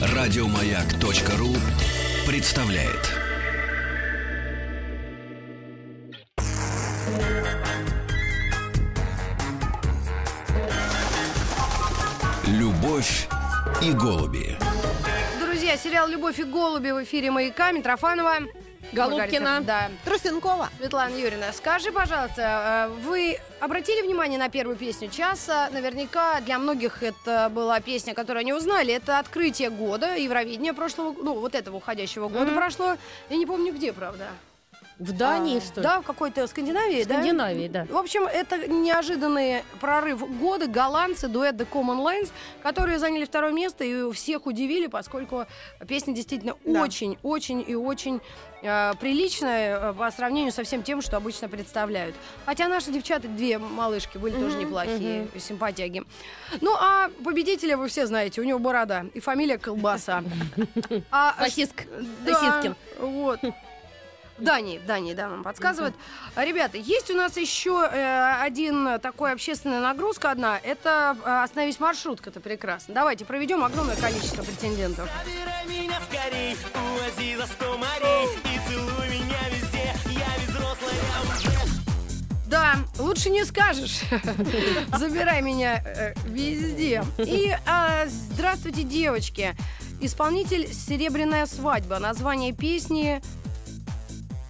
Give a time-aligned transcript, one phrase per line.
[0.00, 1.54] Радиомаяк.ру
[2.26, 3.14] представляет.
[12.46, 13.28] Любовь
[13.82, 14.56] и голуби.
[15.40, 17.72] Друзья, сериал «Любовь и голуби» в эфире «Маяка».
[17.72, 18.38] Митрофанова.
[18.92, 19.60] Голубкина.
[19.62, 19.90] Да.
[20.04, 20.70] Трусенкова.
[20.78, 25.68] Светлана Юрьевна, скажи, пожалуйста, э, вы обратили внимание на первую песню часа?
[25.72, 28.94] Наверняка для многих это была песня, которую они узнали.
[28.94, 32.56] Это открытие года, Евровидение прошлого, ну, вот этого уходящего года Мгм.
[32.56, 32.96] прошло.
[33.30, 34.28] Я не помню, где, правда.
[34.98, 35.82] В Дании, А, что ли?
[35.82, 37.14] Да, в какой-то Скандинавии, В да?
[37.14, 37.86] Скандинавии, да.
[37.88, 40.66] В общем, это неожиданный прорыв года.
[40.66, 42.30] Голландцы, дуэт The Common Lines,
[42.64, 45.46] которые заняли второе место и всех удивили, поскольку
[45.86, 46.82] песня действительно Да.
[46.82, 48.20] очень, очень и очень
[48.62, 52.16] э, приличная э, по сравнению со всем тем, что обычно представляют.
[52.44, 56.02] Хотя наши девчата, две малышки, были тоже неплохие, симпатяги.
[56.60, 60.24] Ну, а победителя вы все знаете, у него борода и фамилия Колбаса.
[61.10, 61.84] А, Сосиск.
[62.26, 62.74] да, Сосискин.
[62.98, 63.38] Вот.
[64.38, 65.94] Дании, Дании, да, нам подсказывают.
[66.34, 70.58] А, Ребята, есть у нас еще э, один такой общественная нагрузка одна.
[70.62, 72.94] Это э, «Остановись маршрутка», это прекрасно.
[72.94, 75.08] Давайте проведем огромное количество претендентов.
[75.24, 80.92] Забирай меня скорей, увози за сто морей И целуй меня везде, я ведь взрослая
[81.36, 81.50] уже
[82.46, 84.00] Да, лучше не скажешь.
[84.96, 87.02] Забирай меня э, везде.
[87.18, 89.56] И а, здравствуйте, девочки.
[90.00, 91.98] Исполнитель «Серебряная свадьба».
[91.98, 93.20] Название песни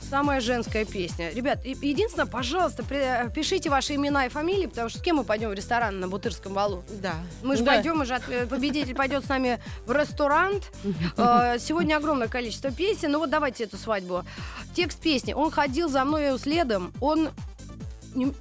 [0.09, 1.31] Самая женская песня.
[1.35, 5.51] Ребят, единственное, пожалуйста, при- пишите ваши имена и фамилии, потому что с кем мы пойдем
[5.51, 6.83] в ресторан на Бутырском валу?
[7.03, 7.15] Да.
[7.43, 7.75] Мы же Да.
[7.75, 10.55] пойдем, мы же от- э, победитель пойдет с нами в ресторан.
[11.19, 13.13] Э, Сегодня огромное количество песен.
[13.13, 14.25] Ну вот давайте эту свадьбу.
[14.75, 15.35] Текст песни.
[15.35, 16.93] Он ходил за мной следом.
[17.01, 17.29] Он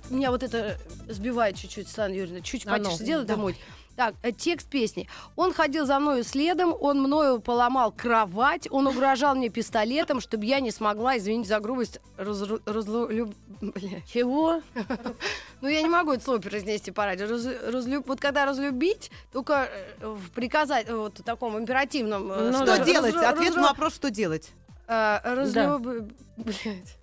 [0.10, 0.78] меня вот это
[1.10, 2.42] сбивает чуть-чуть, Светлана Юрьевна.
[2.42, 3.56] Чуть А ну, потише сделай, это давай.
[3.98, 5.08] Так, э, текст песни.
[5.36, 10.60] Он ходил за мною следом, он мною поломал кровать, он угрожал мне пистолетом, чтобы я
[10.60, 14.02] не смогла, извините за грубость, разру- разлу- люб- бля.
[14.14, 14.62] Чего?
[15.62, 17.26] Ну, я не могу это слово произнести по радио.
[17.28, 19.68] Раз- разлю- Вот когда разлюбить, только
[20.00, 22.32] э, в приказать, вот в таком императивном...
[22.32, 22.78] э, Ну что- да.
[22.86, 23.16] Делать?
[23.16, 24.52] разру- Ответ на вопрос, что делать?
[24.88, 26.97] э, разлюб- блядь.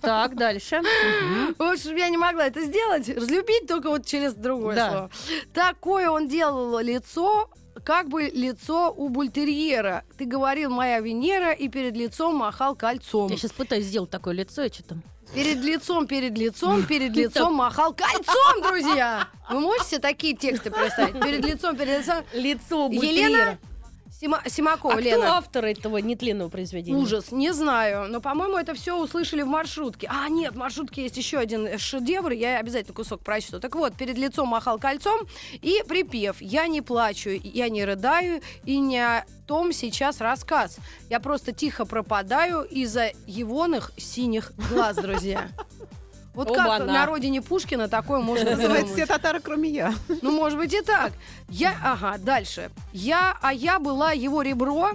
[0.00, 0.80] Так, дальше.
[1.58, 3.08] В общем, я не могла это сделать.
[3.08, 4.90] Разлюбить только вот через другое Да.
[4.90, 5.10] слово.
[5.52, 7.50] Такое он делал лицо,
[7.84, 10.04] как бы лицо у бультерьера.
[10.18, 13.30] Ты говорил, моя Венера, и перед лицом махал кольцом.
[13.30, 15.02] Я сейчас пытаюсь сделать такое лицо, и что там?
[15.34, 19.28] Перед лицом, перед лицом, перед лицом махал кольцом, друзья!
[19.50, 21.20] Вы можете такие тексты представить?
[21.20, 22.24] Перед лицом, перед лицом.
[22.32, 23.58] Лицо Елена
[24.20, 25.16] Сима- Симакова, А Лена.
[25.24, 26.96] кто автор этого нетленного произведения?
[26.96, 28.08] Ужас, не знаю.
[28.08, 30.06] Но, по-моему, это все услышали в маршрутке.
[30.10, 32.30] А, нет, в маршрутке есть еще один шедевр.
[32.32, 33.58] Я обязательно кусок прочту.
[33.60, 35.20] Так вот, перед лицом махал кольцом
[35.54, 40.78] и припев «Я не плачу, я не рыдаю, и не о том сейчас рассказ.
[41.10, 45.48] Я просто тихо пропадаю из-за егоных синих глаз, друзья».
[46.34, 46.92] Вот как Оба-на.
[46.92, 49.94] на родине Пушкина такое можно Называется все татары, кроме я.
[50.20, 51.12] Ну, может быть, и так.
[51.48, 52.70] Я, ага, дальше.
[52.92, 54.90] Я, а я была его ребро,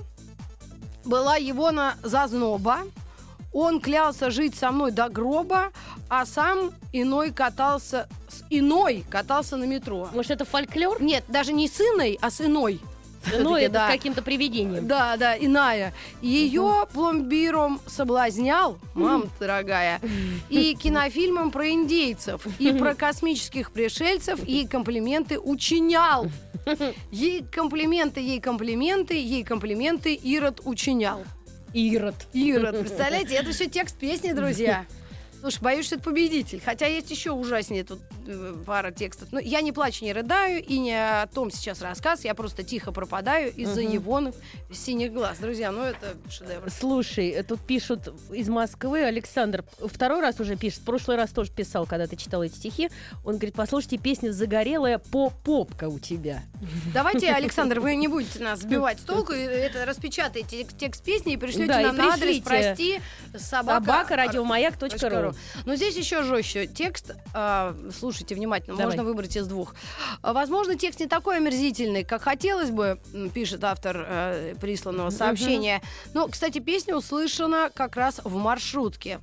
[1.05, 2.79] была его на зазноба.
[3.51, 5.72] Он клялся жить со мной до гроба,
[6.07, 10.09] а сам иной катался, с иной катался на метро.
[10.13, 11.01] Может, это фольклор?
[11.01, 12.79] Нет, даже не с иной, а с иной.
[13.40, 13.88] Ну, это да.
[13.88, 14.88] с каким-то привидением.
[14.88, 15.94] Да, да, иная.
[16.22, 20.02] Ее пломбиром соблазнял, мам дорогая,
[20.50, 26.28] и кинофильмом про индейцев, и про космических пришельцев, ей комплименты учинял.
[27.09, 31.24] Ей комплименты, ей комплименты, ей комплименты Ирод учинял.
[31.74, 32.16] Ирод.
[32.34, 34.86] Ирод, представляете, это все текст песни, друзья.
[35.40, 36.62] Слушай, боюсь, что это победитель.
[36.63, 38.00] Хотя есть еще ужаснее тут
[38.66, 39.29] пара текстов.
[39.31, 42.23] Но я не плачу, не рыдаю, и не о том сейчас рассказ.
[42.25, 43.91] Я просто тихо пропадаю из-за Мгм.
[43.91, 44.35] егонов
[44.72, 45.38] синих глаз.
[45.40, 46.69] Друзья, ну это шедевр.
[46.69, 51.51] Слушай, э, тут пишут из Москвы, Александр второй раз уже пишет, в прошлый раз тоже
[51.51, 52.89] писал, когда ты читал эти стихи.
[53.25, 56.44] Он говорит, послушайте, песня «Загорелая по попка у тебя».
[56.94, 59.33] Давайте, Александр, вы не будете нас сбивать с толку.
[59.33, 63.00] и Это распечатайте текст песни и пришлете Да, и нам на адрес прости
[63.38, 63.86] собака.
[63.86, 65.33] Собака, радиомаяк.ру.
[65.65, 67.12] Но здесь еще жестче текст.
[67.33, 67.75] а,
[68.19, 68.98] слушайте внимательно, Давай.
[68.98, 69.74] можно выбрать из двух.
[70.21, 73.00] А, возможно, текст не такой омерзительный, как хотелось бы,
[73.33, 75.81] пишет автор э, присланного сообщения.
[76.13, 79.19] Но, кстати, песня услышана как раз в маршрутке.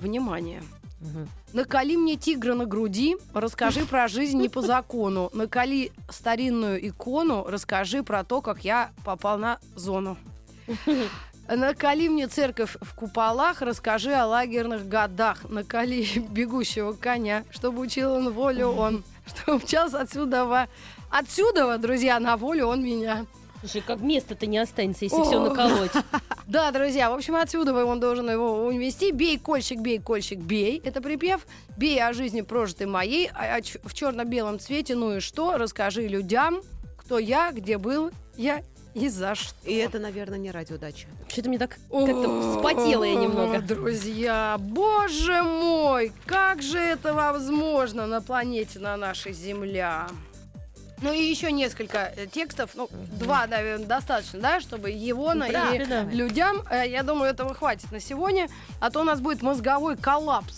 [0.00, 0.62] Внимание.
[1.00, 1.28] Мгм.
[1.52, 5.30] Накали мне тигра на груди, расскажи про жизнь не по закону.
[5.34, 10.16] Накали старинную икону, расскажи про то, как я попал на зону.
[11.48, 15.48] Накали мне церковь в куполах, расскажи о лагерных годах.
[15.48, 19.04] Накали бегущего коня, чтобы учил он волю он.
[19.26, 20.68] что умчался отсюда, во-
[21.10, 23.26] отсюда, друзья, на волю он меня.
[23.60, 25.90] Слушай, как место-то не останется, если все наколоть.
[26.46, 29.10] Да, друзья, в общем, отсюда он должен его увести.
[29.12, 30.80] Бей, кольщик, бей, кольщик, бей.
[30.82, 31.46] Это припев.
[31.76, 34.94] Бей о жизни прожитой моей, а- а в черно-белом цвете.
[34.94, 35.58] Ну и что?
[35.58, 36.62] Расскажи людям,
[36.96, 38.62] кто я, где был я
[38.98, 39.54] и за что.
[39.64, 41.06] И это, наверное, не радиодача.
[41.28, 43.60] Что-то мне так как-то вспотела я немного.
[43.60, 50.08] Друзья, боже мой, как же это возможно на планете, на нашей Земля?
[51.00, 55.48] Ну и еще несколько э, текстов, ну, два, наверное, достаточно, да, чтобы его на В
[55.48, 56.02] принципе, и да.
[56.02, 58.48] людям, э, я думаю, этого хватит на сегодня,
[58.80, 60.57] а то у нас будет мозговой коллапс.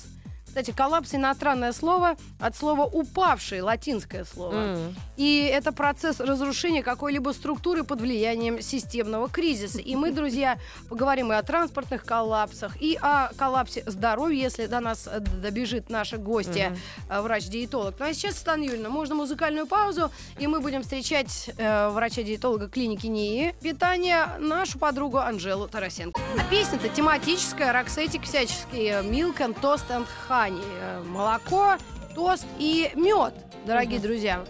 [0.50, 4.54] Кстати, коллапс иностранное слово от слова упавший, латинское слово.
[4.54, 4.96] М.
[5.16, 9.78] И это процесс разрушения какой-либо структуры под влиянием системного кризиса.
[9.78, 10.58] И мы, друзья,
[10.88, 16.16] поговорим и о транспортных коллапсах, и о коллапсе здоровья, если до нас э, добежит наша
[16.18, 16.76] гостья,
[17.08, 17.94] э, врач-диетолог.
[18.00, 20.10] Ну а сейчас, Стан Юрьевна, можно музыкальную паузу,
[20.40, 26.20] и мы будем встречать э, врача-диетолога клиники НИИ питания, нашу подругу Анжелу Тарасенко.
[26.36, 31.74] А песня-то тематическая, роксетик всяческие, milk and toast and honey, э, молоко,
[32.14, 33.34] тост и мед,
[33.66, 34.42] дорогие друзья.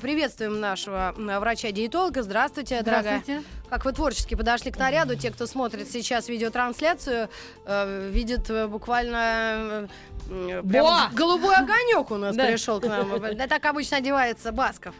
[0.00, 2.22] Приветствуем нашего м, врача-диетолога.
[2.22, 3.20] Здравствуйте, дорогая.
[3.24, 3.42] Здравствуйте.
[3.70, 7.28] Как вы творчески подошли к наряду, те, кто смотрит сейчас видеотрансляцию,
[7.66, 9.88] э, видят э, буквально
[10.28, 13.08] э, голубой огонек у нас пришел к нам.
[13.36, 14.94] Да так обычно одевается Басков.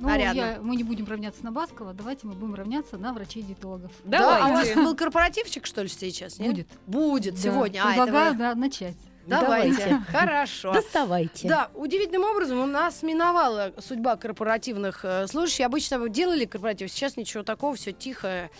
[0.00, 3.90] Ну, я- мы не будем равняться на Баскова, давайте мы будем равняться на врачей-диетологов.
[4.04, 6.38] Да, а у вас был корпоративчик, что ли, сейчас?
[6.38, 6.50] нет?
[6.50, 6.68] Будет.
[6.86, 7.40] Будет Да.
[7.40, 7.82] сегодня.
[7.84, 8.96] А, Предлагаю, вы- да, начать.
[9.28, 9.76] Давайте.
[9.76, 10.04] Давайте.
[10.10, 10.72] Хорошо.
[10.72, 11.48] Доставайте.
[11.48, 15.66] Да, удивительным образом у нас миновала судьба корпоративных э, служащих.
[15.66, 18.50] Обычно делали корпоратив, сейчас ничего такого, все тихо.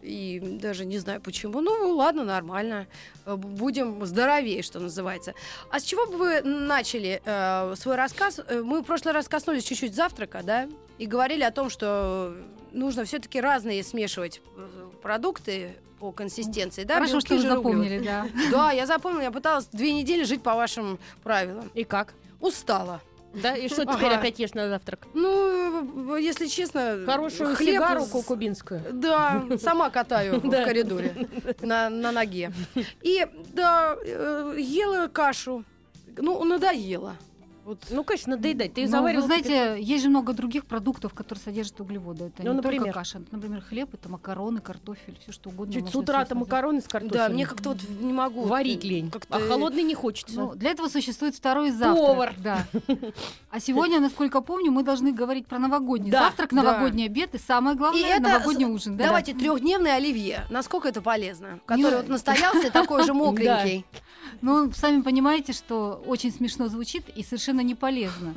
[0.00, 1.60] И даже не знаю почему.
[1.60, 2.86] Ну, ладно, нормально.
[3.26, 5.34] Э, Будем здоровее, что называется.
[5.70, 8.38] А с чего бы вы начали э, свой рассказ?
[8.46, 10.68] Э, Мы в прошлый раз коснулись чуть-чуть завтрака, да?
[10.98, 12.36] И говорили о том, что
[12.72, 16.94] нужно все-таки разные смешивать э, продукты по консистенции, да?
[16.94, 18.26] Хорошо, что вы запомнили, да.
[18.50, 21.70] Да, я запомнила, я пыталась две недели жить по вашим правилам.
[21.74, 22.14] И как?
[22.40, 23.00] Устала.
[23.34, 24.18] Да, и что теперь Ага.
[24.18, 25.06] опять ешь на завтрак?
[25.12, 28.80] Ну, если честно, Хорошую хлеб сигару с- кукубинскую.
[28.92, 31.14] Да, сама катаю в коридоре
[31.60, 32.52] на, на ноге.
[33.02, 35.64] И да, э, ела кашу.
[36.16, 37.16] Ну, надоело.
[37.68, 37.84] Вот.
[37.90, 38.72] Ну, конечно, надоедать.
[38.72, 42.24] Ты Но вы знаете, есть же много других продуктов, которые содержат углеводы.
[42.24, 42.84] Это Ну, не например?
[42.84, 43.20] только каша.
[43.30, 45.74] Например, хлеб, это макароны, картофель, все что угодно.
[45.74, 47.26] Чуть с утра-то макароны с картофелем.
[47.26, 48.44] Да, мне как-то вот не могу.
[48.44, 49.10] Варить лень.
[49.10, 49.36] Как-то...
[49.36, 50.34] А холодный не хочется.
[50.34, 52.06] Ну, для этого существует второй завтрак.
[52.06, 52.34] Повар.
[52.38, 52.64] Да.
[53.50, 56.62] А сегодня, насколько помню, мы должны говорить про новогодний Да, завтрак, да.
[56.62, 58.96] новогодний обед и самое главное, И это новогодний ужин.
[58.96, 59.04] Да?
[59.08, 60.46] Давайте трехдневный оливье.
[60.48, 61.60] Насколько это полезно?
[61.66, 63.84] Который Не- вот настоялся такой же мокренький.
[64.40, 68.34] Ну, сами понимаете, что очень смешно звучит и совершенно не полезно.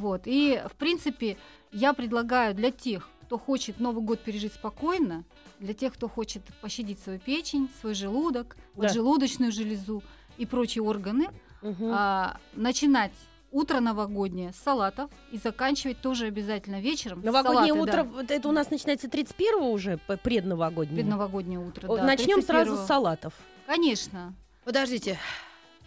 [0.00, 0.22] Вот.
[0.26, 1.36] И, в принципе,
[1.72, 5.24] я предлагаю для тех, кто хочет Новый год пережить спокойно,
[5.60, 8.82] для тех, кто хочет пощадить свою печень, свой желудок, Да.
[8.88, 10.02] поджелудочную железу
[10.38, 11.28] и прочие органы,
[11.62, 11.90] Мгм.
[11.92, 13.12] а, начинать
[13.52, 17.20] утро новогоднее с салатов и заканчивать тоже обязательно вечером.
[17.22, 18.34] Новогоднее салаты, утро, да.
[18.34, 20.96] это у нас начинается 31 уже, предновогоднее.
[21.02, 21.88] Предновогоднее утро.
[21.96, 22.84] Да, Начнем сразу 31-го.
[22.84, 23.34] с салатов.
[23.66, 24.34] Конечно.
[24.64, 25.18] Подождите.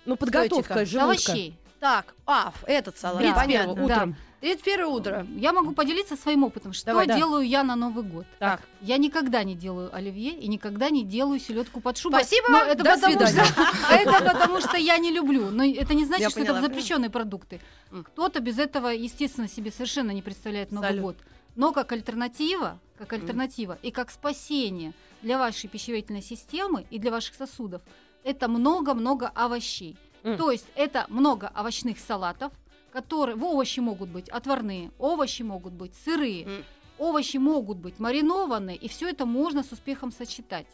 [0.05, 1.03] Ну, подготовка желудка.
[1.31, 1.55] овощей.
[1.79, 3.33] Так, а, этот салат, Да.
[3.33, 3.83] 31 понятно.
[3.83, 4.15] утром.
[4.41, 5.27] 31 утро.
[5.37, 7.15] Я могу поделиться своим опытом, что Давай, да.
[7.15, 8.25] делаю я на Новый год.
[8.39, 8.61] Так.
[8.81, 12.19] Я никогда не делаю оливье и никогда не делаю селедку под шубой.
[12.23, 13.45] Спасибо, Но это до потому свидания.
[13.45, 13.63] что
[13.93, 15.49] это потому что я не люблю.
[15.49, 16.59] Но это не значит, Я что поняла.
[16.59, 17.61] это запрещенные продукты.
[17.91, 21.01] Кто-то без этого, естественно, себе совершенно не представляет Новый Салют.
[21.03, 21.17] год.
[21.55, 27.35] Но как альтернатива, как альтернатива и как спасение для вашей пищеварительной системы и для ваших
[27.35, 27.81] сосудов,
[28.23, 29.97] это много-много овощей.
[30.23, 30.37] М.
[30.37, 32.53] То есть это много овощных салатов,
[32.91, 36.63] которые в овощи могут быть отварные, овощи могут быть сырые, М.
[36.97, 40.67] овощи могут быть маринованные, и все это можно с успехом сочетать.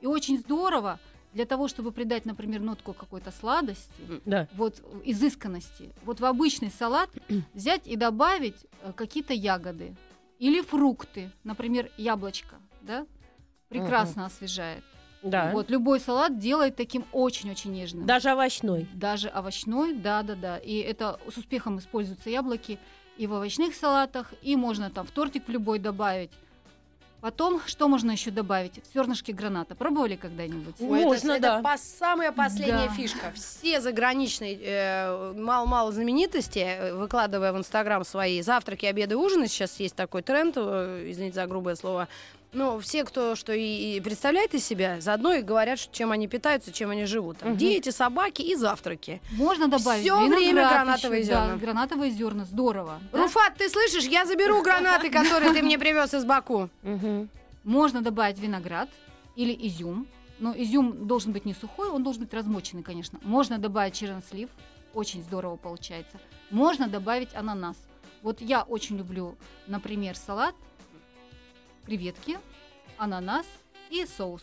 [0.00, 0.98] И очень здорово
[1.32, 4.46] для того, чтобы придать, например, нотку какой-то сладости, Да.
[4.54, 7.08] вот э, изысканности, вот в обычный салат
[7.54, 9.96] взять и добавить э, какие-то ягоды
[10.38, 13.06] или фрукты, например, яблочко, да,
[13.68, 14.84] прекрасно освежает.
[15.22, 15.50] Да.
[15.52, 18.06] Вот любой салат делает таким очень-очень нежным.
[18.06, 18.86] Даже овощной.
[18.94, 20.58] Даже овощной, да-да-да.
[20.58, 22.78] И это с успехом используются яблоки
[23.18, 26.30] и в овощных салатах, и можно там в тортик в любой добавить.
[27.20, 28.80] Потом, что можно еще добавить?
[28.92, 29.76] Зернышки граната.
[29.76, 30.74] Пробовали когда-нибудь?
[30.80, 31.60] Ой, это- Можно, это, да.
[31.60, 32.94] пос- самая последняя Да.
[32.94, 33.30] фишка.
[33.36, 39.94] Все заграничные э, мало-мало знаменитости, э, выкладывая в Инстаграм свои завтраки, обеды, ужины, сейчас есть
[39.94, 42.08] такой тренд, э, извините за грубое слово,
[42.54, 46.28] Ну, все, кто что и, и представляет из себя, заодно и говорят, что- чем они
[46.28, 47.38] питаются, чем они живут.
[47.38, 47.58] Там Мгм.
[47.58, 49.22] Дети, собаки и завтраки.
[49.32, 51.56] Можно добавить Всё время гранатовые да, зерна.
[51.56, 53.00] гранатовые зерна, здорово.
[53.10, 53.22] да.
[53.22, 54.04] Руфат, ты слышишь?
[54.04, 56.68] Я заберу гранаты, которые ты мне привез из Баку.
[57.64, 58.90] Можно добавить виноград
[59.34, 60.06] или изюм.
[60.38, 63.18] Но изюм должен быть не сухой, он должен быть размоченный, конечно.
[63.22, 64.50] Можно добавить чернослив,
[64.92, 66.18] очень здорово получается.
[66.50, 67.76] Можно добавить ананас.
[68.22, 69.36] Вот я очень люблю,
[69.68, 70.54] например, салат,
[71.86, 72.38] креветки,
[72.98, 73.46] ананас
[73.90, 74.42] и соус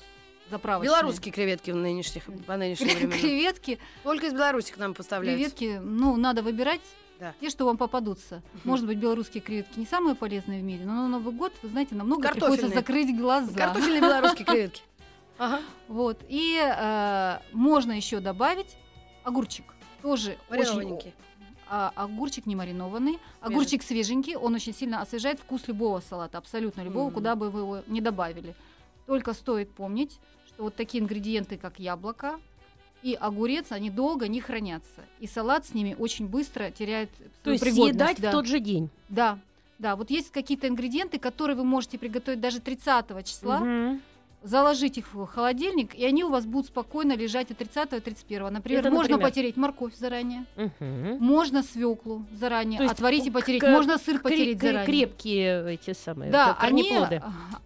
[0.50, 0.88] заправочный.
[0.90, 3.20] Белорусские креветки в нынешних, по нынешним временам.
[3.20, 5.56] Креветки, Только из Беларуси к нам поставляются.
[5.56, 6.82] креветки, ну, надо выбирать
[7.20, 7.34] Да.
[7.40, 8.42] те, что вам попадутся.
[8.64, 11.96] Может быть, белорусские креветки не самые полезные в мире, но на Новый год, вы знаете,
[11.96, 13.54] намного приходится закрыть глаза.
[13.54, 14.82] Картофельные белорусские креветки.
[15.38, 15.62] Ага.
[15.88, 16.20] Вот.
[16.28, 18.76] И э, можно еще добавить
[19.24, 19.66] огурчик.
[20.02, 21.14] Тоже очень...
[21.72, 23.20] А, огурчик не маринованный.
[23.42, 27.14] Огурчик свеженький, он очень сильно освежает вкус любого салата, абсолютно любого, Мгм.
[27.14, 28.56] куда бы вы его не добавили.
[29.06, 32.40] Только стоит помнить, что вот такие ингредиенты, как яблоко
[33.04, 35.06] и огурец, они долго не хранятся.
[35.20, 37.10] И салат с ними очень быстро теряет
[37.44, 38.30] То есть пригодность, съедать да.
[38.30, 38.90] в тот же день.
[39.08, 39.38] Да,
[39.78, 44.02] да, вот есть какие-то ингредиенты, которые вы можете приготовить даже 30 числа, Мгм.
[44.42, 48.54] Заложить их в холодильник, и они у вас будут спокойно лежать от 30 и 31.
[48.54, 49.30] Например, Это, можно например?
[49.30, 51.18] потереть морковь заранее, Мгм.
[51.20, 54.86] можно свеклу заранее То есть отварить и потереть, к- можно сыр потереть заранее.
[54.86, 57.22] Крепкие эти самые Да, они, корнеплоды.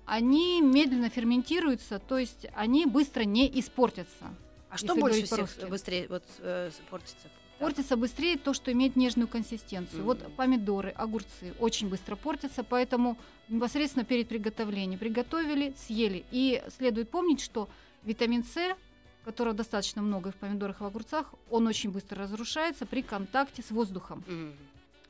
[0.05, 4.25] они медленно ферментируются, то есть они быстро не испортятся.
[4.69, 5.65] А что больше всех по-русски.
[5.65, 7.27] быстрее вот, э, портится?
[7.63, 9.99] Портится быстрее то, что имеет нежную консистенцию.
[9.99, 10.05] Мгм.
[10.05, 13.17] Вот помидоры, огурцы очень быстро портятся, поэтому
[13.47, 16.25] непосредственно перед приготовлением приготовили, съели.
[16.31, 17.69] И следует помнить, что
[18.03, 18.75] витамин С,
[19.23, 23.61] которого достаточно много и в помидорах и в огурцах, он очень быстро разрушается при контакте
[23.61, 24.25] с воздухом.
[24.27, 24.53] Мгм.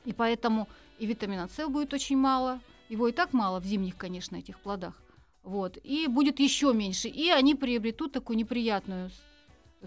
[0.05, 0.67] И поэтому
[0.99, 2.59] и витамина С будет очень мало.
[2.87, 5.01] Его и так мало в зимних, конечно, этих плодах.
[5.41, 5.79] Вот.
[5.83, 7.07] И будет еще меньше.
[7.07, 9.09] И они приобретут такую неприятную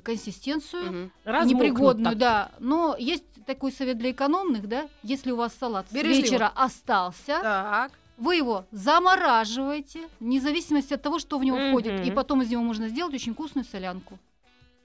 [0.03, 1.11] консистенцию.
[1.25, 2.19] Размокнут непригодную, так.
[2.19, 2.51] да.
[2.59, 4.89] Но есть такой совет для экономных, да.
[5.03, 6.25] Если у вас салат с Бережливо.
[6.25, 7.93] вечера остался, Так.
[8.19, 11.69] вы его замораживаете, вне зависимости от того, что в него Мгм.
[11.71, 12.07] входит.
[12.07, 14.19] И потом из него можно сделать очень вкусную солянку.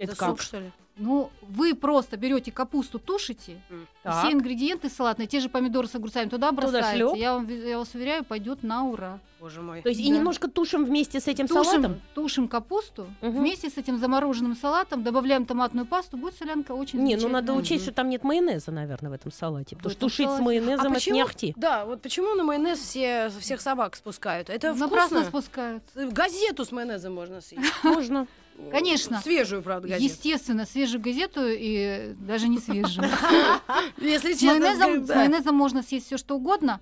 [0.01, 0.29] Это Это как?
[0.29, 0.71] суп, что ли?
[0.97, 3.59] Ну, вы просто берете капусту, тушите,
[4.03, 4.19] Так.
[4.23, 6.97] все ингредиенты салатные, те же помидоры с огурцами туда бросаете.
[6.97, 7.15] шлёп?
[7.17, 9.19] я, вам, я вас уверяю, пойдет на ура.
[9.39, 9.81] Боже мой.
[9.81, 10.17] То есть и Да.
[10.17, 12.01] немножко тушим вместе с этим Тушим, салатом?
[12.13, 13.39] тушим капусту, Мгм.
[13.39, 17.83] вместе с этим замороженным салатом добавляем томатную пасту, будет солянка очень Не, ну надо учесть,
[17.83, 19.77] что там нет майонеза, наверное, в этом салате.
[19.77, 20.43] Потому что тушить с салате.
[20.43, 21.15] майонезом А это почему?
[21.15, 21.53] не ахти.
[21.57, 24.49] Да, вот почему на майонез все всех собак спускают?
[24.49, 25.41] Это Напрасно вкусно.
[25.41, 25.83] спускают.
[25.95, 27.63] Газету с майонезом можно съесть.
[27.83, 28.27] Можно.
[28.71, 29.21] Конечно.
[29.21, 30.03] Свежую, правда, газету.
[30.03, 33.09] Естественно, свежую газету и даже не свежую.
[33.97, 34.59] Если честно.
[34.59, 36.79] майонезом, с майонезом можно съесть все что угодно.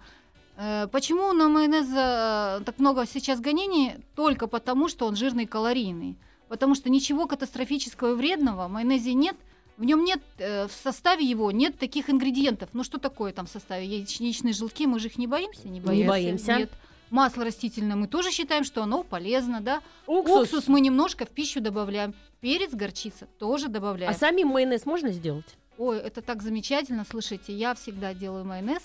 [0.58, 3.94] Э, Почему на майонез э, так много сейчас гонений?
[4.16, 6.18] Только потому, что он жирный и калорийный.
[6.50, 9.38] Потому что ничего катастрофического и вредного в майонезе нет.
[9.78, 12.70] В нем нет, э, в составе его нет таких ингредиентов.
[12.74, 13.86] Ну что такое там в составе?
[13.86, 15.70] Яичничные желтки, мы же их не боимся?
[15.70, 16.10] Не боимся.
[16.10, 16.58] боимся.
[16.58, 16.72] Нет.
[17.12, 19.82] Масло растительное мы тоже считаем, что оно полезно, да?
[20.06, 20.44] Уксус.
[20.54, 22.14] Уксус мы немножко в пищу добавляем.
[22.40, 24.14] Перец, горчица тоже А добавляем.
[24.14, 25.58] самим майонез можно сделать?
[25.78, 28.84] Ой, это так замечательно, слушайте, я всегда делаю майонез.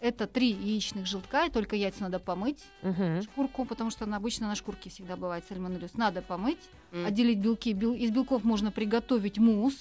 [0.00, 3.20] Это три яичных желтка, и только яйца надо помыть, Мгм.
[3.22, 5.92] шкурку, потому что она обычно на шкурке всегда бывает сальмонеллез.
[5.94, 6.58] Надо помыть,
[6.92, 7.04] М.
[7.04, 7.74] отделить белки.
[7.74, 9.74] Бел- Из белков можно приготовить мусс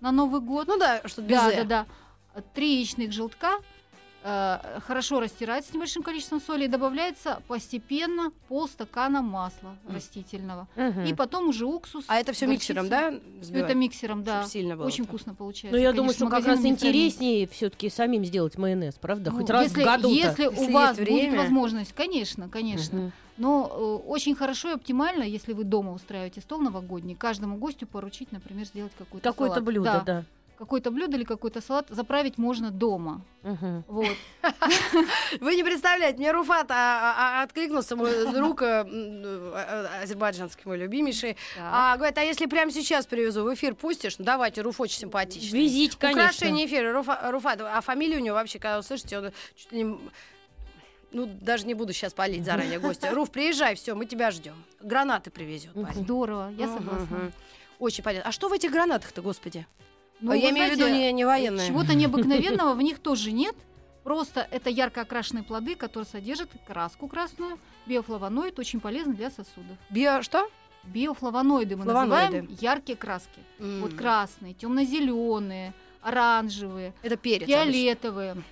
[0.00, 0.66] на Новый год.
[0.66, 1.64] Ну да, что без да, «э».
[1.64, 1.86] да,
[2.34, 2.42] да.
[2.54, 3.58] Три яичных желтка
[4.22, 9.94] хорошо растирается с небольшим количеством соли и добавляется постепенно полстакана масла М.
[9.94, 10.68] растительного.
[10.76, 11.04] Мгм.
[11.04, 12.04] И потом уже уксус.
[12.08, 13.14] А это все миксером, да?
[13.40, 13.70] Взбивать?
[13.70, 14.44] это миксером, да.
[14.44, 14.86] Сильно было.
[14.86, 15.14] Очень так.
[15.14, 15.76] вкусно получается.
[15.76, 19.30] Ну, я думаю, что как раз интереснее все-таки самим сделать майонез, правда?
[19.30, 21.38] Ну, Хоть раз если, в году Если Если у вас есть будет время.
[21.42, 23.12] возможность, конечно, конечно.
[23.38, 23.70] Но
[24.04, 28.66] э, очень хорошо и оптимально, если вы дома устраиваете стол новогодний, каждому гостю поручить, например,
[28.66, 29.64] сделать какой-то Какое-то салат.
[29.66, 30.24] блюдо, Да, да.
[30.62, 33.24] Какое-то блюдо или какой-то салат заправить можно дома.
[33.42, 33.84] Мгм.
[33.88, 34.16] Вот.
[35.40, 40.78] Вы не представляете, мне Руфат а, а, а, откликнулся, мой друг э, э, азербайджанский, мой
[40.78, 41.36] любимейший.
[41.58, 44.18] А, говорит, а если прямо сейчас привезу, в эфир пустишь?
[44.20, 45.62] Ну, давайте, Руф очень симпатичный.
[45.62, 46.22] Везите, конечно.
[46.22, 46.92] Украшение эфира.
[46.92, 49.98] Руфа- Руфат, а фамилия у него вообще, когда услышите, он чуть ли не...
[51.10, 53.10] Ну, даже не буду сейчас палить заранее гостя.
[53.10, 54.54] Руф, приезжай, все, мы тебя ждем.
[54.80, 55.72] Гранаты привезет.
[55.94, 57.32] Здорово, я согласна.
[57.80, 58.28] Очень понятно.
[58.28, 59.66] А что в этих гранатах-то, господи?
[60.22, 61.66] Ну, А я имею в виду не, не военные.
[61.66, 63.56] Чего-то необыкновенного в них тоже нет.
[64.04, 69.76] Просто это ярко окрашенные плоды, которые содержат краску красную, биофлавоноид, очень полезный для сосудов.
[69.90, 70.48] Био что?
[70.84, 72.42] Биофлавоноиды мы Флавоноиды.
[72.42, 73.38] называем яркие краски.
[73.58, 73.96] Вот М.
[73.96, 77.48] красные, темно-зеленые, оранжевые, Это перец.
[77.48, 78.42] обычно.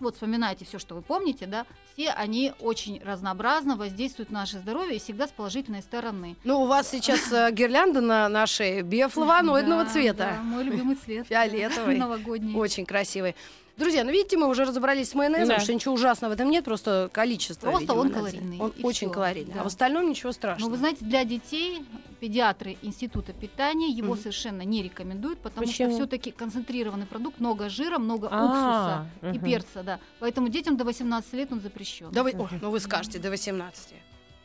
[0.00, 4.96] Вот вспоминайте все, что вы помните, да, все они очень разнообразно воздействуют на наше здоровье
[4.96, 6.36] и всегда с положительной стороны.
[6.44, 10.32] Ну, у вас сейчас э, гирлянда на, на шее биофлавоноидного Да, цвета.
[10.36, 11.26] да, мой любимый цвет.
[11.26, 11.96] Фиолетовый.
[11.96, 12.54] Новогодний.
[12.56, 13.34] Очень красивый.
[13.80, 15.60] Друзья, ну видите, мы уже разобрались с майонезом, Да.
[15.60, 17.66] что ничего ужасного в этом нет, просто количество.
[17.70, 19.54] Просто видимо, он калорийный, Он и очень всё, калорийный.
[19.54, 19.60] да.
[19.62, 20.70] А в остальном ничего Но страшного.
[20.70, 21.82] вы знаете, для детей
[22.20, 24.18] педиатры Института питания его Мгм.
[24.18, 25.88] совершенно не рекомендуют, потому Почему?
[25.92, 29.46] что все-таки концентрированный продукт, много жира, много А, уксуса и мгм.
[29.50, 29.98] перца, да.
[30.18, 32.10] Поэтому детям до 18 лет он запрещен.
[32.12, 33.94] Да вы, ой, ну вы скажете, до 18.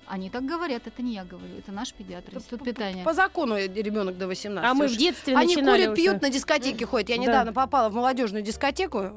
[0.07, 3.03] Они так говорят, это не я говорю, это наш педиатр, Институт питания.
[3.03, 4.69] По закону ребенок до 18.
[4.69, 6.01] А мы в детстве Они начинали курят, уже.
[6.03, 7.09] пьют, на дискотеке ходят.
[7.09, 7.21] Я Да.
[7.24, 9.00] недавно попала в молодежную дискотеку.
[9.01, 9.12] э,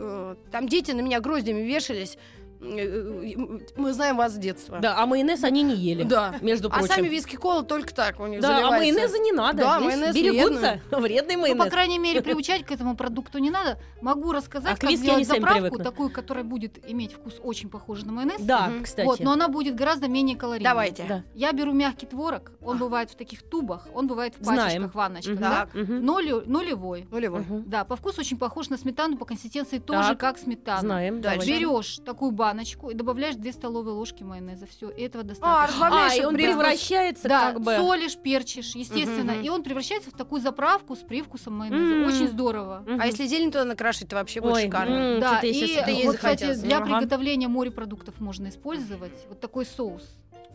[0.00, 2.16] э, Там дети на меня гроздями вешались.
[2.60, 4.78] Э, э, Мы знаем вас с детства.
[4.80, 6.02] Да, а майонез они не ели.
[6.02, 6.34] Да.
[6.40, 6.88] Между А прочим.
[6.94, 8.78] сами виски кола только так у них да, а заливается.
[8.94, 9.58] майонеза не надо.
[9.58, 10.80] Да, Видишь, майонез берегутся.
[10.90, 11.64] Вредный Ну, майонез.
[11.64, 13.78] по крайней мере, приучать к этому продукту не надо.
[14.02, 18.40] Могу рассказать, А как сделать заправку, такую, которая будет иметь вкус очень похожий на майонез.
[18.40, 18.84] Да, Мгм.
[18.84, 19.06] кстати.
[19.06, 20.68] Вот, но она будет гораздо менее калорийной.
[20.70, 21.04] Давайте.
[21.08, 21.22] Да.
[21.34, 22.80] Я беру мягкий творог, он А.
[22.80, 24.64] бывает в таких тубах, он бывает в Знаем.
[24.82, 25.40] пачечках, ванночках, Мгм.
[25.40, 25.68] да?
[25.74, 27.06] Нулевой.
[27.10, 27.40] Нулевой.
[27.40, 27.64] Мгм.
[27.66, 30.20] Да, по вкусу очень похож на сметану, по консистенции тоже Так.
[30.20, 30.80] как сметана.
[30.80, 31.20] Знаем.
[31.20, 34.66] Берешь такую баночку и добавляешь 2 столовые ложки майонеза.
[34.66, 35.66] Все, этого А, достаточно.
[35.66, 36.56] разбавляешь А, и он привкус.
[36.56, 37.76] превращается да, как бы...
[37.76, 39.42] солишь, перчишь, естественно, Мгм.
[39.42, 41.94] и он превращается в такую заправку с привкусом майонеза.
[41.94, 42.06] М.
[42.06, 42.84] Очень здорово.
[42.98, 45.20] А если зелень туда накрошить, то вообще будет Ой, шикарно.
[45.20, 46.86] Да, и вот, кстати, для Ага.
[46.86, 50.02] приготовления морепродуктов можно использовать вот такой соус.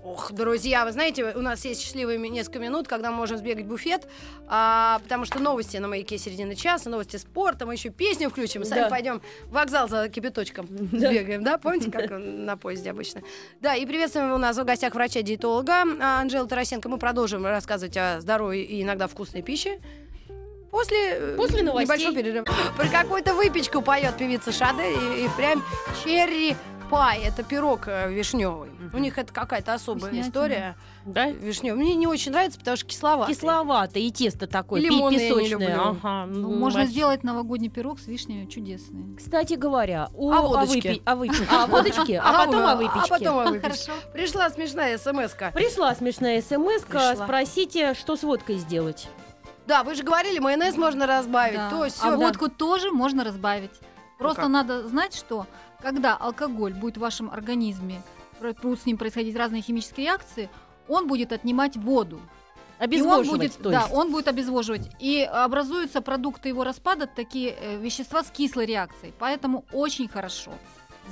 [0.04, 3.70] Ох, друзья, вы знаете, у нас есть счастливые несколько минут, когда мы можем сбегать в
[3.70, 4.06] буфет,
[4.50, 8.82] а, потому что новости на маяке середины часа, новости спорта, мы еще песню включим, сами
[8.82, 8.90] Да.
[8.90, 11.10] пойдем в вокзал за кипяточком Да.
[11.10, 11.58] сбегаем, да?
[11.58, 13.22] Помните, как на поезде обычно?
[13.62, 16.90] Да, и приветствуем у нас в гостях врача-диетолога а, Анжела Тарасенко.
[16.90, 19.80] Мы продолжим рассказывать о здоровой и иногда вкусной пище.
[20.70, 21.86] После, э, После новостей.
[21.86, 22.46] небольшого перерыва.
[22.76, 25.64] Про какую-то выпечку поет певица Шаде и, и прям
[26.04, 26.56] черри
[26.90, 27.22] пай.
[27.24, 28.70] Это пирог вишневый.
[28.94, 30.76] У них это какая-то особая история.
[31.06, 31.30] Да?
[31.30, 31.82] Вишневый.
[31.84, 33.36] Мне не очень нравится, потому что кисловатый.
[33.36, 35.50] Кисловато и тесто такое, лимоны я не песочное.
[35.76, 35.98] люблю.
[36.02, 36.94] Ага, Ну, ну, можно вообще.
[36.94, 39.16] сделать новогодний пирог с вишнями чудесный.
[39.18, 40.94] Кстати говоря, у О водочке.
[40.94, 43.00] выпи- о выпи- а, о водочке, а потом о выпечке.
[43.04, 43.92] А потом о выпечке.
[44.14, 45.52] Пришла смешная смс -ка.
[45.54, 46.84] Пришла смешная смс
[47.18, 49.10] спросите, что с водкой сделать.
[49.68, 51.56] Да, вы же говорили, майонез можно разбавить.
[51.58, 51.70] Да.
[51.70, 52.18] То, а сё.
[52.18, 53.72] водку тоже можно разбавить.
[54.18, 54.52] Просто как?
[54.52, 55.48] надо знать, что
[55.84, 58.02] когда алкоголь будет в вашем организме,
[58.62, 60.50] будут с ним происходить разные химические реакции,
[60.88, 62.20] он будет отнимать воду.
[62.80, 63.94] И он Обезвоживать, будет, то да, есть.
[63.94, 64.90] он будет обезвоживать.
[65.00, 69.14] И образуются продукты его распада, такие э, вещества с кислой реакцией.
[69.20, 70.52] Поэтому очень хорошо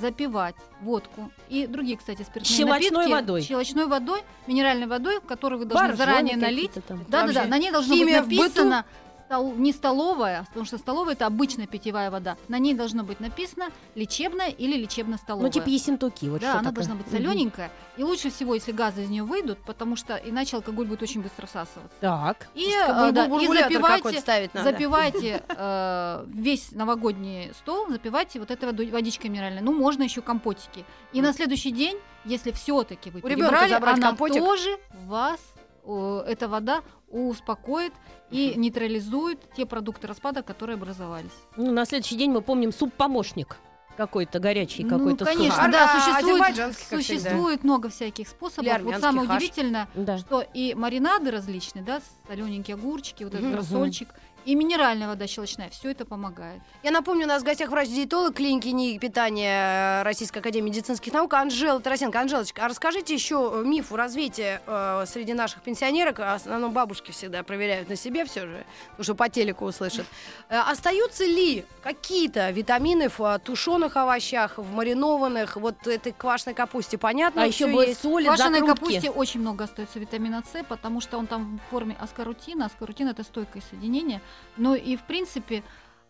[0.00, 3.42] запивать водку и другие, кстати, спиртные Щелочной напитки водой.
[3.42, 6.72] щелочной водой, минеральной водой, которую вы должны Боржоми заранее налить.
[7.08, 7.44] Да, да, да.
[7.44, 8.84] На ней должно химия быть написано
[9.26, 12.36] стол- не столовая, потому что столовая это обычная питьевая вода.
[12.48, 15.46] На ней должно быть написано лечебная или лечебно-столовая.
[15.46, 16.26] Ну, типа ессентуки.
[16.26, 16.74] Вот да, что она такое.
[16.86, 17.70] должна быть солененькая.
[17.96, 21.46] И лучше всего, если газы из нее выйдут, потому что иначе алкоголь будет очень быстро
[21.46, 21.96] всасываться.
[22.00, 22.48] Так.
[22.54, 29.30] И, э, да, и запивайте, запивайте э, весь новогодний стол, запивайте вот этой водой- водичкой
[29.30, 29.62] минеральной.
[29.62, 30.84] Ну, можно еще компотики.
[31.12, 34.38] И на следующий день, если все-таки вы У перебрали, она компотик?
[34.38, 35.40] тоже вас,
[35.84, 37.92] эта вода, успокоит
[38.30, 41.32] и нейтрализует те продукты распада, которые образовались.
[41.56, 43.56] Ну, на следующий день мы помним суп-помощник.
[43.96, 45.34] Какой-то горячий, Ну, какой-то суп.
[45.34, 45.70] конечно, суп.
[45.72, 46.72] да, существует, всегда.
[46.96, 48.74] существует много всяких способов.
[48.74, 49.36] Или Вот самое хаш.
[49.36, 50.16] удивительное, Да.
[50.16, 53.56] что и маринады различные, да, солененькие огурчики, вот этот Мгм.
[53.56, 54.08] рассольчик,
[54.44, 56.60] и минеральная вода щелочная, все это помогает.
[56.82, 61.34] Я напомню, у нас в гостях врач-диетолог клиники НИИ питания э, Российской Академии медицинских наук
[61.34, 62.20] Анжела Тарасенко.
[62.20, 66.72] Анжелочка, а расскажите еще э, миф о развитии э, среди наших пенсионерок, а в основном
[66.72, 70.06] бабушки всегда проверяют на себе все же, потому что по телеку услышат.
[70.48, 77.42] Э, остаются ли какие-то витамины в тушеных овощах, в маринованных, вот этой квашеной капусте, понятно?
[77.42, 78.02] А еще есть.
[78.02, 78.80] соли, В квашеной закрутки.
[78.80, 82.66] капусте очень много остается витамина С, потому что он там в форме аскорутина.
[82.66, 84.20] Аскорутин это стойкое соединение.
[84.56, 85.62] Но и в принципе,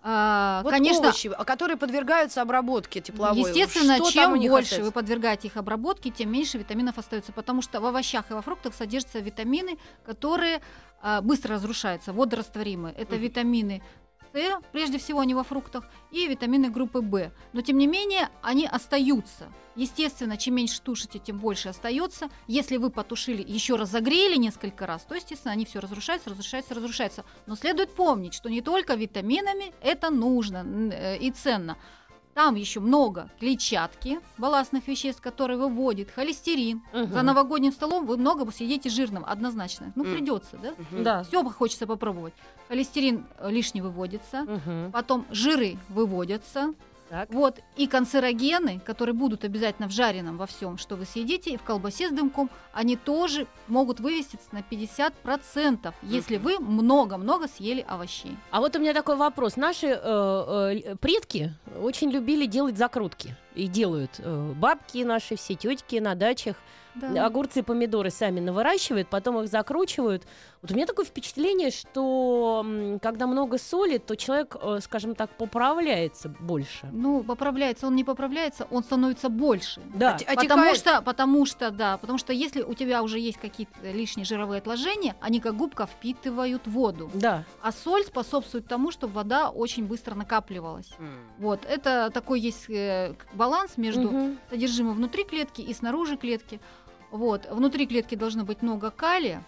[0.04, 3.48] а, Вот конечно, овощи, а которые подвергаются обработке тепловой.
[3.48, 4.82] Естественно, Что чем больше остается?
[4.82, 8.74] вы подвергаете их обработке, тем меньше витаминов остается, потому что в овощах и во фруктах
[8.74, 10.60] содержатся витамины, которые
[11.04, 12.94] а, быстро разрушаются, водорастворимые.
[12.94, 13.22] Это Мгм.
[13.22, 13.82] витамины
[14.32, 17.32] С, прежде всего они во фруктах, и витамины группы В.
[17.52, 19.52] Но тем не менее они остаются.
[19.74, 22.28] Естественно, чем меньше тушите, тем больше остается.
[22.46, 27.24] Если вы потушили, еще разогрели несколько раз, то, естественно, они все разрушаются, разрушаются, разрушаются.
[27.46, 31.78] Но следует помнить, что не только витаминами это нужно э, и ценно.
[32.34, 36.80] Там еще много клетчатки, балластных веществ, которые выводит холестерин.
[36.94, 37.12] Мгм.
[37.12, 39.92] За новогодним столом вы много съедите жирным, однозначно.
[39.96, 40.70] Ну, придется, да?
[40.90, 41.02] Мгм.
[41.02, 41.22] Да.
[41.24, 42.32] Все хочется попробовать.
[42.68, 44.92] Холестерин э, лишний выводится, Мгм.
[44.92, 46.72] потом жиры выводятся,
[47.12, 47.28] Так.
[47.30, 51.62] Вот, и канцерогены, которые будут обязательно в жареном во всем, что вы съедите, и в
[51.62, 58.34] колбасе с дымком, они тоже могут вывеститься на 50%, если вы много-много съели овощей.
[58.50, 59.56] А вот у меня такой вопрос.
[59.56, 63.36] Наши э, э, предки очень любили делать закрутки.
[63.54, 66.56] И делают э, бабки наши, все тетки на дачах.
[66.94, 67.26] Да.
[67.26, 70.24] Огурцы и помидоры сами навыращивают, потом их закручивают.
[70.62, 72.64] Вот у меня такое впечатление, что
[73.02, 76.88] когда много соли, то человек, э, скажем так, поправляется больше.
[76.92, 79.82] Ну, поправляется, он не поправляется, он становится больше.
[79.92, 80.16] Да.
[80.16, 84.24] Оте- Потому что, потому что, да, потому что если у тебя уже есть какие-то лишние
[84.24, 87.10] жировые отложения, они как губка впитывают воду.
[87.12, 87.44] Да.
[87.60, 90.92] А соль способствует тому, чтобы вода очень быстро накапливалась.
[91.38, 94.38] Вот, это такой есть э, баланс между Мгм.
[94.48, 96.60] содержимым внутри клетки и снаружи клетки.
[97.10, 99.42] Вот, внутри клетки должно быть много калия,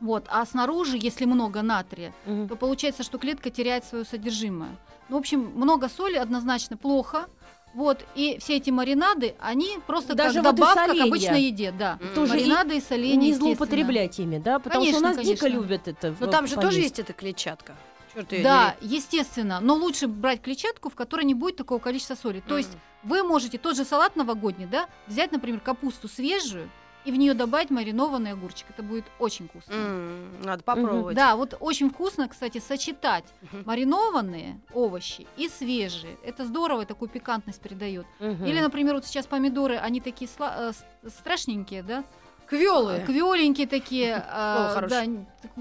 [0.00, 2.48] вот, а снаружи, если много натрия, Мгм.
[2.48, 4.70] то получается, что клетка теряет свое содержимое.
[5.08, 7.26] Ну, в общем, много соли однозначно плохо.
[7.72, 11.04] Вот, и все эти маринады, они просто Даже как вот добавка к соленья.
[11.06, 12.00] обычной еде, да.
[12.16, 14.58] Тоже и маринады и, соленья, не злоупотреблять ими, да?
[14.58, 15.60] Потому Конечно, что у нас дико конечно.
[15.62, 16.14] любят это.
[16.18, 16.80] Но в- там же тоже поесть.
[16.82, 17.76] есть эта клетчатка.
[18.12, 22.34] Чёрт её Да, естественно, но лучше брать клетчатку, в которой не будет такого количества соли.
[22.38, 22.44] дери.
[22.48, 22.70] То есть
[23.04, 26.68] вы можете тот же салат новогодний, да, взять, например, капусту свежую
[27.04, 28.66] и в нее добавить маринованный огурчик.
[28.70, 29.72] Это будет очень вкусно.
[29.72, 31.16] М, Надо попробовать.
[31.16, 33.62] Да, вот очень вкусно, кстати, сочетать Мгм.
[33.66, 36.16] маринованные овощи и свежие.
[36.24, 38.06] Это здорово, такую пикантность придает.
[38.18, 38.44] Мгм.
[38.44, 42.04] Или, например, вот сейчас помидоры, они такие сла- э, страшненькие, да?
[42.46, 43.04] Квёлые.
[43.06, 45.04] Квеленькие такие, э, да,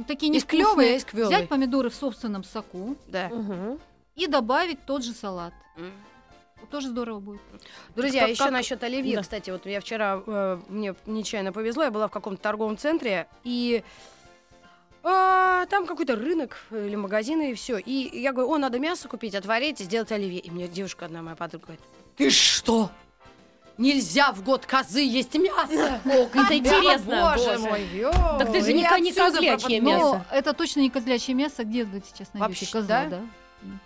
[0.07, 0.99] такие есть квёлые.
[1.13, 3.29] Взять помидоры в собственном соку Да.
[4.15, 5.53] И добавить тот же салат.
[5.77, 5.91] М.
[6.71, 7.41] Тоже здорово будет.
[7.95, 9.21] Друзья, Как- еще как- насчет оливье, Да.
[9.23, 13.83] кстати, вот я вчера, э, мне нечаянно повезло, я была в каком-то торговом центре, и
[15.01, 17.77] а, там какой-то рынок э, или магазин, и все.
[17.77, 20.39] И я говорю, о, надо мясо купить, отварить и сделать оливье.
[20.39, 21.81] И мне девушка одна, моя подруга, говорит,
[22.17, 22.91] ты что?
[23.77, 26.01] Нельзя в год козы есть мясо!
[26.05, 27.59] О, Это интересно, боже, боже.
[27.59, 30.25] мой, ё, Так ты же не козлячье мясо.
[30.29, 31.63] Но это точно не козлячье мясо.
[31.63, 33.09] Где вы сейчас найдете Вообще, козла, да?
[33.09, 33.21] да?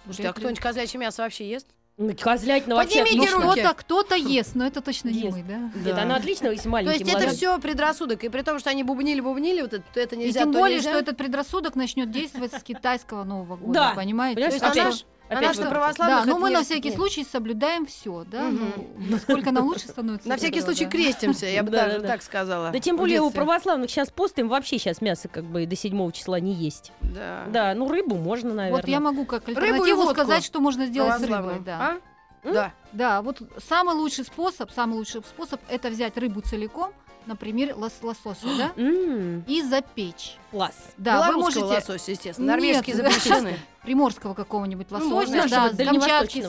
[0.06, 1.68] Слушайте, а кто-нибудь козлячье мясо вообще ест?
[1.96, 3.48] Ну, Козлятина вообще Поднимите отлично.
[3.50, 3.60] руки.
[3.62, 5.38] Кто-то, кто-то ест, но это точно не Ест.
[5.38, 5.72] мы, да?
[5.76, 8.84] Нет, оно отлично, если То маленький есть это все предрассудок, и при том, что они
[8.84, 12.64] бубнили-бубнили, вот это, это И нельзя, тем то более, что этот предрассудок начнет действовать с
[12.64, 13.94] китайского Нового года, Да.
[13.96, 14.36] понимаете?
[14.42, 14.92] Понимаешь, То есть она
[15.38, 15.70] опять она это.
[15.70, 16.98] православных Да, но мы это на всякий нет.
[16.98, 18.50] случай соблюдаем все, да?
[18.50, 18.72] Ну,
[19.10, 20.28] насколько нам лучше становится.
[20.30, 22.08] На всякий случай крестимся, я бы Да, даже да, да.
[22.08, 22.72] так сказала.
[22.72, 26.12] Да тем более у православных сейчас пост, им вообще сейчас мясо как бы до 7
[26.12, 26.92] числа не есть.
[27.02, 27.46] Да.
[27.50, 28.82] Да, ну рыбу можно, наверное.
[28.82, 31.60] Вот я могу как альтернативу сказать, что можно сделать с рыбой.
[31.60, 31.80] Да.
[31.80, 31.98] А?
[32.44, 32.74] Да.
[32.92, 36.92] да, вот самый лучший способ, самый лучший способ это взять рыбу целиком,
[37.26, 40.38] например, лос лосося, да, и запечь.
[40.52, 40.76] Класс.
[40.98, 42.54] Да, вы можете лосося, естественно.
[42.54, 43.04] Норвежские да.
[43.04, 43.58] запрещены.
[43.84, 46.46] приморского какого-нибудь Ну, лосося, можно, да, с Камчатки.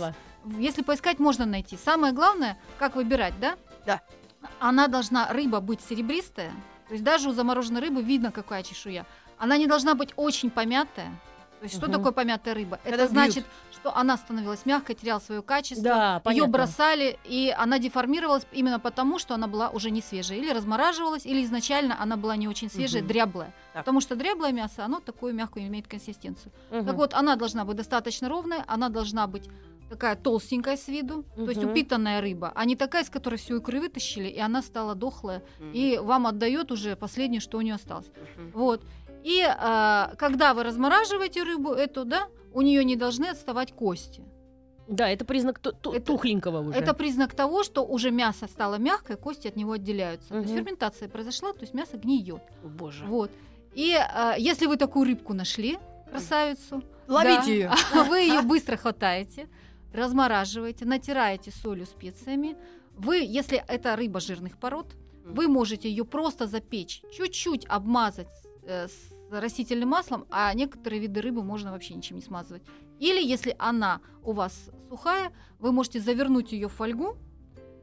[0.59, 1.79] Если поискать, можно найти.
[1.83, 3.57] Самое главное, как выбирать, да?
[3.87, 4.03] Да.
[4.61, 6.53] Она должна, рыба, быть серебристая.
[6.89, 9.07] То есть даже у замороженной рыбы видно, какая чешуя.
[9.39, 11.11] Она не должна быть очень помятая.
[11.65, 12.79] То есть что такое помятая рыба?
[12.85, 15.83] Когда Это значит, что она становилась мягкой, теряла свое качество.
[15.83, 20.37] Да, Ее бросали, и она деформировалась именно потому, что она была уже не свежая.
[20.37, 23.09] Или размораживалась, или изначально она была не очень свежая, Мгм.
[23.09, 23.55] дряблая.
[23.73, 23.85] Так.
[23.85, 26.53] Потому что дряблое мясо, оно такую мягкую имеет консистенцию.
[26.71, 26.85] Мгм.
[26.87, 29.49] Так вот, она должна быть достаточно ровная, она должна быть
[29.89, 33.81] такая толстенькая с виду, то есть упитанная рыба, а не такая, с которой всю икры
[33.81, 38.11] вытащили, и она стала дохлая, и вам отдает уже последнее, что у нее осталось.
[38.37, 38.51] Мгм.
[38.53, 38.83] Вот.
[39.25, 44.23] И а, когда вы размораживаете рыбу эту, да, у нее не должны отставать кости.
[44.87, 46.79] Да, это признак Это- тухленького уже.
[46.79, 50.29] Это признак того, что уже мясо стало мягкое, кости от него отделяются.
[50.29, 52.43] То есть ферментация произошла, то есть мясо гниет.
[52.63, 53.07] Боже.
[53.07, 53.31] Вот.
[53.75, 55.79] И а, если вы такую рыбку нашли,
[56.11, 57.71] красавицу, Ловите да, ее.
[58.09, 59.49] Вы ее быстро хватаете,
[59.93, 62.57] размораживаете, натираете солью, специями.
[62.97, 68.29] Вы, если это рыба жирных пород, вы можете ее просто запечь, чуть-чуть обмазать
[68.63, 72.63] э, с растительным маслом, а некоторые виды рыбы можно вообще ничем не смазывать.
[72.99, 77.17] Или если она у вас сухая, вы можете завернуть ее в фольгу,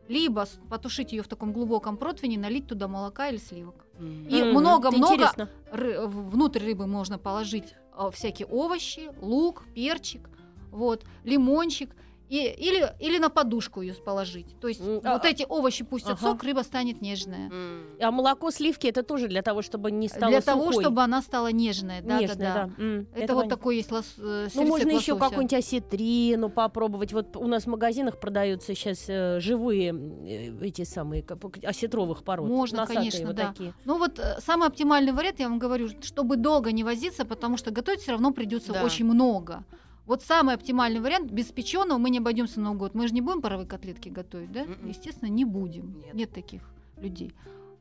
[0.07, 3.85] либо потушить ее в таком глубоком противне, налить туда молока или сливок.
[3.99, 5.31] И М, много-много
[5.71, 10.29] ры- внутрь рыбы можно положить э, всякие овощи, лук, перчик,
[10.71, 11.95] вот, лимончик.
[12.31, 14.57] И, или, или на подушку ее положить.
[14.61, 16.21] То есть М, вот а- эти овощи пустят ага.
[16.31, 17.49] сок, рыба станет нежная.
[17.51, 17.83] М.
[17.99, 20.83] А молоко сливки это тоже для того, чтобы не стало Для того, сухой.
[20.85, 22.01] чтобы она стала нежная.
[22.01, 22.69] Да, Нежной, да, да.
[22.77, 22.83] да.
[22.83, 23.49] М, Это, вот понятно.
[23.49, 27.11] такой есть лос, э, Ну, можно еще какую-нибудь осетрину попробовать.
[27.11, 32.47] Вот у нас в магазинах продаются сейчас э, живые э, эти самые как- осетровых пород.
[32.47, 33.47] Можно, конечно, вот да.
[33.49, 33.73] такие.
[33.83, 37.71] Ну вот э, самый оптимальный вариант, я вам говорю, чтобы долго не возиться, потому что
[37.71, 38.85] готовить все равно придется Да.
[38.85, 39.65] очень много.
[40.05, 42.95] Вот самый оптимальный вариант, без печеного мы не обойдемся на Новый год.
[42.95, 44.65] Мы же не будем паровые котлетки готовить, да?
[44.65, 44.87] Мгм.
[44.87, 45.97] Естественно, не будем.
[45.99, 46.13] Нет.
[46.13, 46.61] Нет таких
[46.97, 47.33] людей.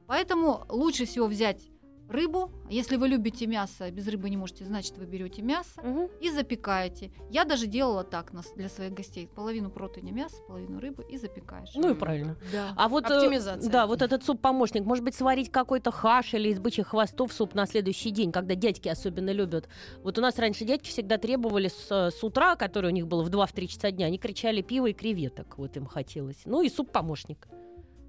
[0.06, 1.68] Поэтому лучше всего взять
[2.11, 2.51] рыбу.
[2.68, 6.09] Если вы любите мясо, без рыбы не можете, значит, вы берете мясо Мгм.
[6.20, 7.11] и запекаете.
[7.31, 9.27] Я даже делала так для своих гостей.
[9.29, 11.70] Половину противня мяса, половину рыбы и запекаешь.
[11.75, 12.37] Ну и правильно.
[12.53, 12.73] Да.
[12.77, 13.70] А вот, э, Оптимизация.
[13.70, 17.66] да, вот этот суп-помощник, может быть, сварить какой-то хаш или из бычьих хвостов суп на
[17.66, 19.68] следующий день, когда дядьки особенно любят.
[20.03, 23.23] Вот у нас раньше дядьки всегда требовали с, э, с утра, который у них было
[23.23, 26.42] в 2-3 часа дня, они кричали пиво и креветок, вот им хотелось.
[26.44, 27.46] Ну и суп-помощник.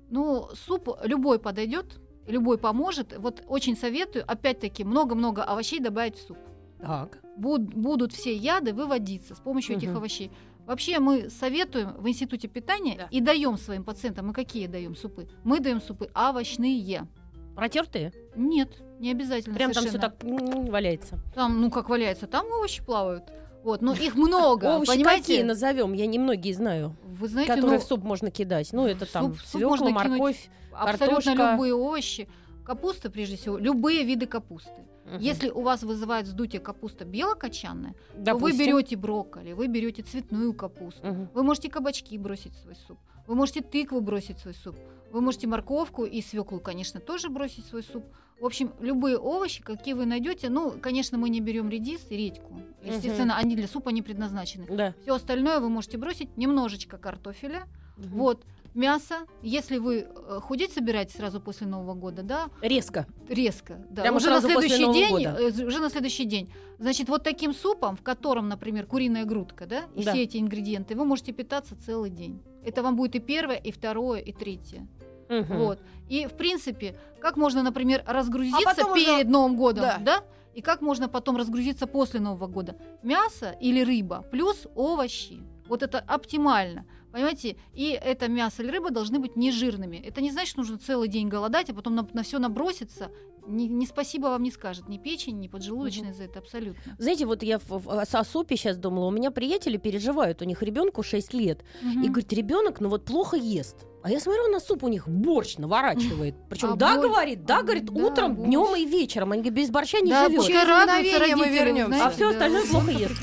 [0.10, 2.00] Ну, суп любой подойдет,
[2.32, 3.16] любой поможет.
[3.18, 6.38] Вот очень советую, опять-таки, много-много овощей добавить в суп.
[6.80, 7.20] Так.
[7.38, 9.98] Буд- будут все яды выводиться с помощью этих Мгм.
[9.98, 10.32] овощей.
[10.66, 13.08] Вообще мы советуем в институте питания Да.
[13.12, 15.28] и даем своим пациентам, мы какие даем супы?
[15.44, 17.08] Мы даем супы овощные.
[17.56, 18.14] Протертые?
[18.36, 19.56] Нет, не обязательно.
[19.56, 20.16] Прям там все совершенно.
[20.64, 21.20] так валяется.
[21.36, 23.24] Там, ну как валяется, там овощи плавают.
[23.64, 25.22] Вот, но их много, Овощи понимаете?
[25.22, 25.94] какие назовем?
[25.94, 28.74] Я немногие знаю, Вы знаете, которые ну, в суп можно кидать.
[28.74, 30.50] Ну, это там суп- свекла, можно морковь.
[30.74, 31.52] абсолютно картошка.
[31.54, 32.30] любые овощи.
[32.66, 34.72] Капуста, прежде всего, любые виды капусты.
[35.06, 35.18] Мгм.
[35.20, 38.60] Если у вас вызывает вздутие капуста белокочанная, то вы Допустим.
[38.60, 41.30] берете брокколи, вы берете цветную капусту, Мгм.
[41.34, 44.76] вы можете кабачки бросить в свой суп, вы можете тыкву бросить в свой суп,
[45.12, 48.06] вы можете морковку и свеклу, конечно, тоже бросить в свой суп.
[48.40, 52.60] В общем, любые овощи, какие вы найдете, ну, конечно, мы не берем редис и редьку.
[52.84, 54.66] Естественно, они для супа не предназначены.
[54.68, 54.96] Да.
[55.04, 58.10] Все остальное вы можете бросить, немножечко картофеля, Мгм.
[58.18, 58.44] вот,
[58.74, 59.28] мясо.
[59.44, 63.06] Если вы э, худеть собираетесь сразу после Нового года, да, Резко.
[63.30, 65.38] резко, да, Прямо уже на следующий день, года.
[65.40, 66.50] э, уже на следующий день.
[66.80, 70.14] Значит, вот таким супом, в котором, например, куриная грудка, да, и Да.
[70.14, 72.42] все эти ингредиенты, вы можете питаться целый день.
[72.66, 74.88] Это вам будет и первое, и второе, и третье.
[75.30, 75.58] Мгм.
[75.60, 75.80] Вот.
[76.10, 79.98] И в принципе, как можно, например, разгрузиться А потом уже- перед Новым годом, Да.
[80.00, 80.24] да.
[80.54, 82.76] И как можно потом разгрузиться после Нового года?
[83.04, 85.40] Мясо или рыба плюс овощи.
[85.70, 86.86] Вот это оптимально.
[87.12, 87.58] Понимаете?
[87.74, 89.98] И это мясо или рыба должны быть нежирными.
[89.98, 93.12] Это не значит, что нужно целый день голодать, а потом на, все наброситься.
[93.48, 96.96] Ни, ни спасибо вам не скажет ни печень, ни поджелудочная за это абсолютно.
[97.00, 100.62] Знаете, вот я в- в- о супе сейчас думала, у меня приятели переживают, у них
[100.62, 103.78] ребенку 6 лет, и говорит, ребенок, ну вот плохо ест.
[104.04, 106.36] А я смотрю на суп, у них борщ наворачивает.
[106.50, 108.48] Причем А да, борщ- говорит, да, а, говорит, да, утром, борщ.
[108.48, 109.32] днем и вечером.
[109.32, 110.46] Они говорят, без борща не да, живет.
[110.46, 112.06] Через мгновение мы вернемся.
[112.06, 112.30] А все да.
[112.30, 113.14] остальное плохо ест.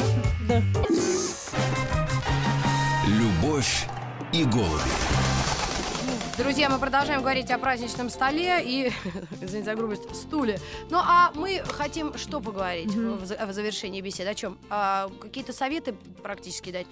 [0.48, 0.62] Да.
[3.58, 3.88] Любовь
[4.32, 4.82] и голуби.
[6.36, 8.92] Друзья, мы продолжаем говорить о праздничном столе и,
[9.40, 10.60] извините за грубость, стуле.
[10.90, 14.30] Ну, а мы хотим что поговорить в, за- в завершении беседы?
[14.30, 14.58] О чем?
[14.70, 16.86] А, какие-то советы практически дать?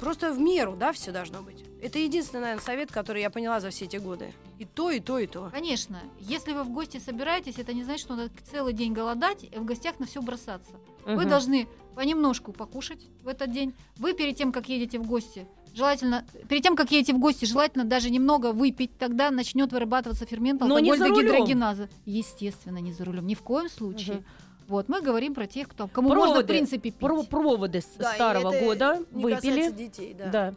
[0.00, 1.64] Просто в меру, да, все должно быть.
[1.80, 4.34] Это единственный, наверное, совет, который я поняла за все эти годы.
[4.58, 5.48] И то, и то, и то.
[5.52, 9.56] Конечно, если вы в гости собираетесь, это не значит, что надо целый день голодать и
[9.56, 10.72] в гостях на все бросаться.
[11.04, 11.28] Вы Мгм.
[11.28, 13.74] должны понемножку покушать в этот день.
[13.96, 17.84] Вы перед тем, как едете в гости, желательно, перед тем, как едете в гости, желательно
[17.84, 21.14] даже немного выпить, тогда начнет вырабатываться фермент Но не за рулем.
[21.14, 21.88] алкоголь-дегидрогеназа.
[22.06, 24.16] Естественно, не за рулем, ни в коем случае.
[24.16, 24.24] Мгм.
[24.68, 26.48] Вот, мы говорим про тех, кто, кому можно, в Проводы.
[26.48, 26.96] принципе, пить.
[26.96, 29.70] Про- проводы с Да, старого это года не выпили.
[29.70, 30.26] детей, да.
[30.28, 30.54] Да.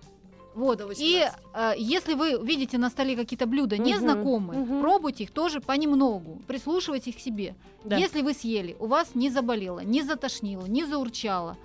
[0.54, 0.82] Вот.
[0.82, 1.34] И 18.
[1.54, 4.82] э, если вы видите на столе какие-то блюда Мгм, незнакомые, мгм.
[4.82, 7.56] пробуйте их тоже понемногу, прислушивайтесь к себе.
[7.86, 7.95] Да.
[7.95, 11.56] Если вы съели, у вас не заболело, не затошнило, не заурчало,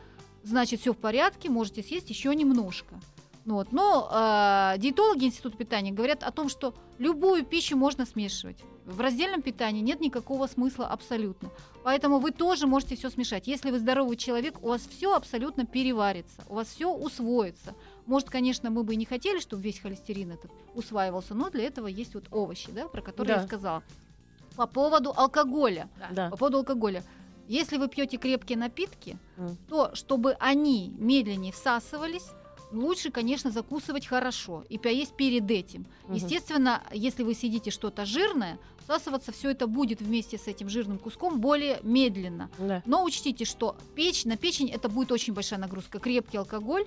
[0.44, 2.94] значит все в порядке, можете съесть еще немножко.
[3.46, 3.72] Ну Вот.
[3.72, 8.58] Но э, диетологи Института питания говорят о том, что любую пищу можно смешивать.
[8.84, 11.50] В раздельном питании нет никакого смысла абсолютно.
[11.84, 13.46] Поэтому вы тоже можете все смешать.
[13.46, 17.74] Если вы здоровый человек, у вас все абсолютно переварится, у вас все усвоится.
[18.06, 21.86] Может, конечно, мы бы и не хотели, чтобы весь холестерин этот усваивался, но для этого
[21.86, 23.40] есть вот овощи, да, про которые Да.
[23.42, 23.82] я сказала.
[24.56, 25.88] По поводу алкоголя.
[26.12, 26.30] Да.
[26.30, 27.04] По поводу алкоголя.
[27.48, 29.56] Если вы пьете крепкие напитки, Мгм.
[29.68, 32.26] то чтобы они медленнее всасывались,
[32.72, 35.86] лучше, конечно, закусывать хорошо и поесть перед этим.
[36.04, 36.14] Мгм.
[36.14, 41.40] Естественно, если вы съедите что-то жирное, всасываться все это будет вместе с этим жирным куском
[41.40, 42.50] более медленно.
[42.58, 42.82] Да.
[42.86, 45.98] Но учтите, что печь, на печень это будет очень большая нагрузка.
[45.98, 46.86] Крепкий алкоголь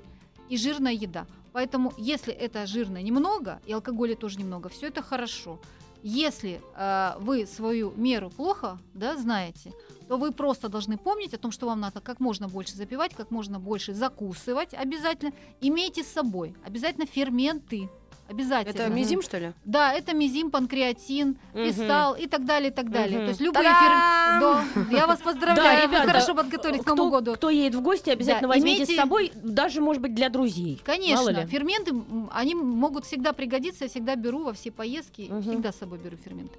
[0.49, 1.27] и жирная еда.
[1.51, 5.59] Поэтому, если это жирное немного, и алкоголя тоже немного, все это хорошо.
[6.03, 9.73] Если э, вы свою меру плохо да, знаете,
[10.09, 13.29] то вы просто должны помнить о том, что вам надо как можно больше запивать, как
[13.29, 15.31] можно больше закусывать обязательно.
[15.61, 17.89] Имейте с собой обязательно ферменты.
[18.27, 18.71] Обязательно.
[18.83, 19.53] Это мизим, что ли?
[19.65, 21.63] Да, это мизим, панкреатин, Мгм.
[21.65, 23.17] фистал и так далее, и так далее.
[23.17, 23.25] Мгм.
[23.25, 24.65] То есть любые Та-дам!
[24.73, 24.95] ферменты.
[24.95, 27.33] Я вас Да, поздравляю, вы ребята, хорошо подготовились к Новому году.
[27.35, 30.81] Кто едет в гости, обязательно Да, возьмите имейте- с собой, даже, может быть, для друзей.
[30.83, 31.91] Конечно, ферменты,
[32.31, 35.41] они могут всегда пригодиться, я всегда беру во все поездки, Мгм.
[35.43, 36.57] всегда с собой беру ферменты.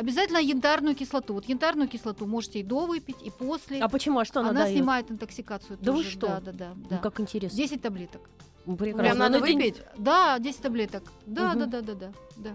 [0.00, 1.34] Обязательно янтарную кислоту.
[1.34, 3.82] Вот янтарную кислоту можете и до выпить, и после.
[3.82, 4.18] А почему?
[4.18, 4.74] А что она, Она дает?
[4.78, 5.78] снимает интоксикацию.
[5.82, 6.10] Да вы тоже.
[6.10, 6.26] что?
[6.26, 6.72] Да, да, да.
[6.74, 6.96] Ну, да.
[6.98, 7.54] как интересно.
[7.58, 8.30] 10 таблеток.
[8.64, 9.18] Ну, Прям прекрасно.
[9.28, 9.82] надо Ну, день- выпить?
[9.98, 11.02] Да, 10 таблеток.
[11.26, 11.58] Да, Мгм.
[11.58, 12.50] да, да, да, да, да.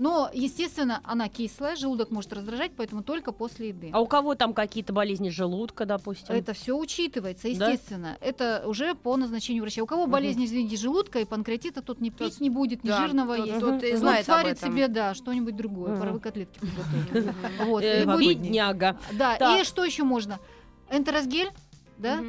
[0.00, 3.90] Но, естественно, она кислая, желудок может раздражать, поэтому только после еды.
[3.92, 6.34] А у кого там какие-то болезни желудка, допустим?
[6.34, 7.68] Это все учитывается, Да?
[7.68, 8.16] естественно.
[8.22, 9.82] Это уже по назначению врача.
[9.82, 10.12] У кого Мгм.
[10.12, 13.60] болезнь, извините, желудка и панкреатита, тот не пить не будет, ни Да, жирного тот- есть.
[13.60, 16.00] тот и Вот знает сварит себе, да, что-нибудь другое, Мгм.
[16.00, 17.34] паровые котлетки приготовит.
[17.66, 18.98] Вот, Э, бедняга.
[19.12, 20.38] Да, и что еще можно?
[20.90, 21.50] Энтеросгель,
[22.00, 22.24] да?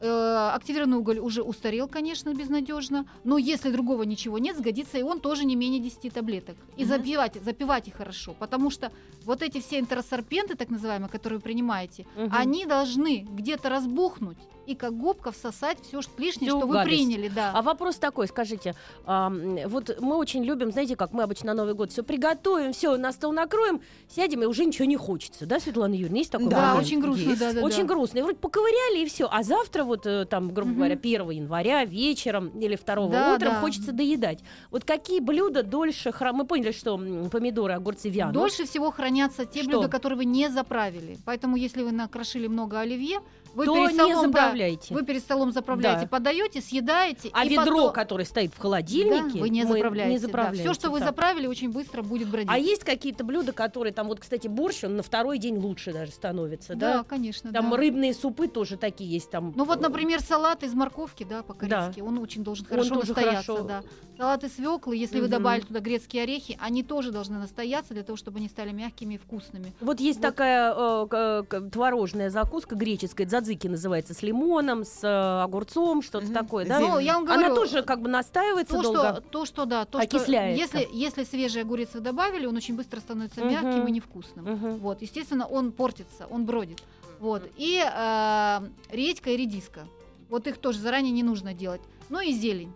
[0.00, 3.06] Э, активированный уголь уже устарел, конечно, безнадежно.
[3.24, 6.56] Но если другого ничего нет, сгодится и он тоже не менее 10 таблеток.
[6.76, 6.88] И Мгм.
[6.88, 8.34] запивать, запивать их хорошо.
[8.38, 8.92] Потому что
[9.24, 12.30] вот эти все энтеросорпенты, так называемые, которые вы принимаете, Мгм.
[12.32, 16.96] они должны где-то разбухнуть и как губка всосать все лишнее, Всю что вы гадость.
[16.96, 17.28] приняли.
[17.28, 17.52] Да.
[17.54, 18.74] А вопрос такой, скажите,
[19.04, 19.30] а,
[19.66, 23.12] вот мы очень любим, знаете, как мы обычно на Новый год все приготовим, все на
[23.12, 26.86] стол накроем, сядем и уже ничего не хочется, да, Светлана Юрьевна, есть такой Да, момент?
[26.86, 27.40] очень грустно, Есть.
[27.40, 27.94] да, да, очень да.
[27.94, 28.18] грустно.
[28.18, 29.28] И вроде поковыряли и все.
[29.30, 30.76] А завтра вот э, там, грубо Мгм.
[30.78, 33.60] говоря, 1 января вечером или 2 Да, утром да.
[33.60, 34.40] хочется доедать.
[34.70, 36.96] Вот какие блюда дольше хра- Мы поняли, что
[37.30, 38.34] помидоры, огурцы вянут.
[38.34, 39.70] Дольше всего хранятся те Что?
[39.70, 41.18] блюда, которые вы не заправили.
[41.24, 43.20] Поэтому, если вы накрошили много оливье,
[43.56, 44.94] вы то перед не столом, да, заправляйте.
[44.94, 46.06] вы перед столом заправляете, Да.
[46.08, 47.30] подаете, съедаете.
[47.32, 50.12] А ведро, потом- которое стоит в холодильнике, Да, вы не заправляете.
[50.12, 50.62] не заправляете.
[50.62, 51.08] Все, что вы так.
[51.08, 52.50] заправили, очень быстро будет бродить.
[52.52, 56.12] А есть какие-то блюда, которые там, вот, кстати, борщ, он на второй день лучше даже
[56.12, 57.04] становится, да, да?
[57.04, 57.52] конечно.
[57.52, 57.76] Там да.
[57.76, 59.30] рыбные супы тоже такие есть.
[59.30, 63.08] Там, Ну вот, э, например, салат из морковки, да, по-корейски, он очень должен хорошо тоже
[63.08, 63.62] настояться, хорошо.
[63.66, 63.82] да.
[64.18, 65.30] Салат из свеклы, если вы Мгм.
[65.32, 69.18] добавили туда грецкие орехи, они тоже должны настояться для того, чтобы они стали мягкими и
[69.18, 69.72] вкусными.
[69.80, 70.26] Вот есть Вот.
[70.28, 76.34] такая э, к- творожная закуска греческая, дзадзики называется, с лимоном, с э, огурцом, что-то Мгм.
[76.34, 76.80] такое, да?
[76.80, 78.98] Ну, я вам говорю, Она тоже как бы настаивается то, долго.
[78.98, 80.66] что, то, что, да, то, Окисляется.
[80.66, 83.50] что если, если свежий огурец вы добавили, он очень быстро становится Мгм.
[83.52, 84.44] мягким и невкусным.
[84.44, 84.76] Мгм.
[84.78, 86.82] Вот, естественно, он портится, он бродит.
[87.20, 87.42] Вот.
[87.56, 89.86] И э, редька и редиска.
[90.28, 91.80] Вот их тоже заранее не нужно делать.
[92.08, 92.72] Ну и зелень.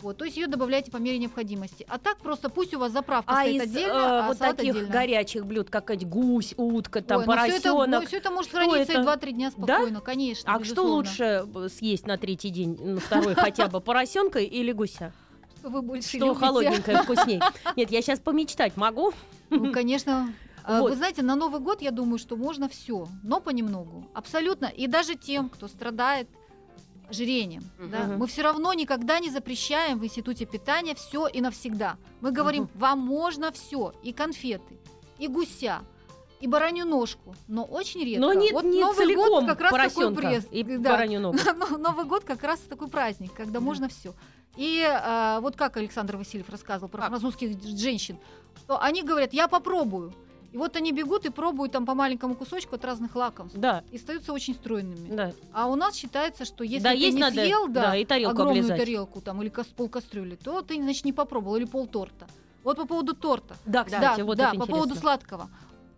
[0.00, 1.84] Вот, то есть ее добавляйте по мере необходимости.
[1.88, 4.70] А так просто пусть у вас заправка А стоит из отдельно, э, а вот таких
[4.74, 4.88] отдельно.
[4.92, 8.06] горячих блюд, как гусь, утка, там, Ой, ну всё это, поросенок.
[8.06, 9.00] все это может Что храниться это?
[9.00, 9.64] и 2-3 дня Да?
[9.74, 10.52] спокойно, конечно.
[10.52, 10.94] А что безусловно.
[10.94, 15.12] лучше э, съесть на третий день, на второй хотя бы, поросенка или гуся?
[15.58, 16.38] Что вы больше Что любите?
[16.40, 17.40] холодненькое вкусней?
[17.76, 19.12] Нет, я сейчас помечтать могу.
[19.50, 20.32] Ну, конечно.
[20.62, 20.90] А, Вот.
[20.90, 24.06] Вы знаете, на Новый год, я думаю, что можно все, но понемногу.
[24.14, 24.66] Абсолютно.
[24.66, 26.28] И даже тем, кто страдает
[27.08, 27.62] ожирением.
[27.78, 28.18] да, Мгм.
[28.18, 31.96] мы все равно никогда не запрещаем в институте питания все и навсегда.
[32.20, 34.78] Мы говорим, вам можно все, и конфеты,
[35.18, 35.80] и гуся,
[36.40, 38.20] и баранью ножку, но очень редко.
[38.20, 40.46] Но не, вот не Новый целиком год как раз такой пресс.
[40.50, 40.90] и да.
[40.90, 41.38] баранью ногу.
[41.56, 44.14] Но Новый год как раз такой праздник, когда можно все.
[44.56, 47.10] И а, вот как Александр Васильев рассказывал про Как?
[47.10, 48.18] французских женщин,
[48.58, 50.12] что они говорят, я попробую.
[50.52, 53.58] И вот они бегут и пробуют там по маленькому кусочку от разных лакомств.
[53.58, 55.14] Да, И остаются очень стройными.
[55.14, 55.32] да.
[55.52, 58.04] А у нас считается, что если Да, ты есть не надо, съел да, да, и
[58.04, 58.78] тарелку огромную облизать.
[58.78, 62.26] тарелку там, или пол кастрюли, то ты, значит, не попробовал, или пол торта.
[62.64, 63.56] Вот по поводу торта.
[63.66, 65.00] Да, кстати, да, вот да, это по поводу интересно.
[65.00, 65.50] сладкого.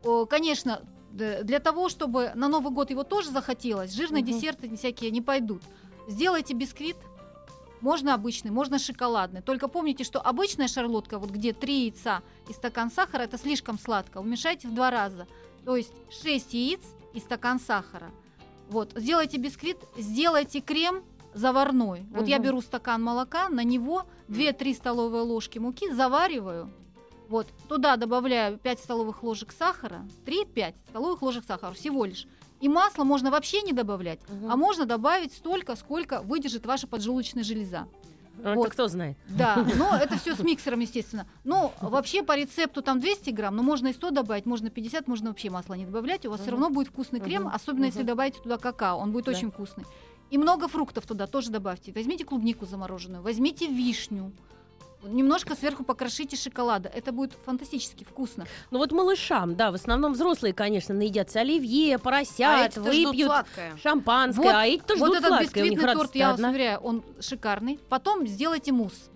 [0.02, 0.82] О, конечно,
[1.12, 4.32] для того, чтобы на Новый год его тоже захотелось, жирные Мгм.
[4.32, 5.62] десерты всякие не пойдут.
[6.08, 6.96] Сделайте бисквит.
[7.80, 9.40] Можно обычный, можно шоколадный.
[9.40, 14.18] Только помните, что обычная шарлотка, вот где 3 яйца и стакан сахара, это слишком сладко.
[14.18, 15.26] Уменьшайте в два раза.
[15.64, 16.80] То есть 6 яиц
[17.14, 18.10] и стакан сахара.
[18.68, 21.02] Вот, сделайте бисквит, сделайте крем
[21.34, 22.06] заварной.
[22.10, 22.44] Вот я Мгм.
[22.44, 26.70] беру стакан молока, на него 2-3 столовые ложки муки, завариваю.
[27.28, 32.26] Вот, туда добавляю 5 столовых ложек сахара, 3-5 столовых ложек сахара всего лишь.
[32.60, 34.50] И масло можно вообще не добавлять, Мгм.
[34.50, 37.86] а можно добавить столько, сколько выдержит ваша поджелудочная железа.
[38.42, 38.66] Ну, вот.
[38.66, 39.16] Это кто знает.
[39.28, 41.26] Да, но это все с миксером, естественно.
[41.44, 45.28] Но вообще по рецепту там 200 грамм, но можно и 100 добавить, можно 50, можно
[45.30, 46.24] вообще масло не добавлять.
[46.26, 46.60] У вас все Мгм.
[46.60, 47.54] равно будет вкусный крем, Мгм.
[47.54, 48.06] особенно если Мгм.
[48.08, 49.32] добавите туда какао, он будет Да.
[49.32, 49.84] очень вкусный.
[50.30, 51.92] И много фруктов туда тоже добавьте.
[51.92, 54.32] Возьмите клубнику замороженную, возьмите вишню.
[55.02, 56.90] Немножко сверху покрошите шоколада.
[56.94, 58.46] Это будет фантастически вкусно.
[58.70, 63.32] Ну вот малышам, да, в основном взрослые, конечно, наедятся оливье, А поросят, ждут выпьют
[63.82, 66.50] шампанское, Вот- а эти-то вот ждут этот сладкое, бисквитный торт, я вас одна.
[66.50, 67.78] уверяю, он шикарный.
[67.88, 69.10] Потом сделайте мусс.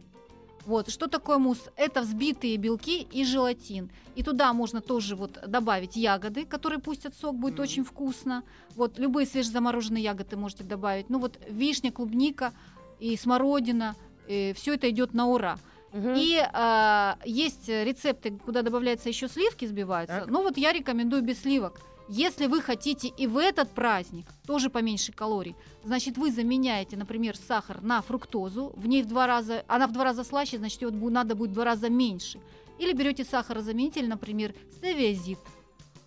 [0.65, 1.59] Вот, что такое мусс?
[1.77, 3.91] Это взбитые белки и желатин.
[4.17, 7.63] И туда можно тоже вот добавить ягоды, которые пустят сок, будет Мгм.
[7.63, 8.43] очень вкусно.
[8.75, 11.11] Вот, любые свежезамороженные ягоды можете добавить.
[11.11, 12.55] Ну вот вишня, клубника
[12.99, 13.95] и смородина,
[14.27, 15.59] все это идет на ура.
[15.95, 16.15] Мгм.
[16.17, 20.21] И а, есть рецепты, куда добавляются еще сливки, сбиваются.
[20.21, 20.29] Так.
[20.29, 21.81] Ну вот я рекомендую без сливок.
[22.09, 27.81] Если вы хотите и в этот праздник тоже поменьше калорий, значит вы заменяете, например, сахар
[27.81, 31.35] на фруктозу, в ней в два раза, она в два раза слаще, значит ее надо
[31.35, 32.41] будет в два раза меньше.
[32.79, 35.39] Или берете сахарозаменитель, например, стевиазид,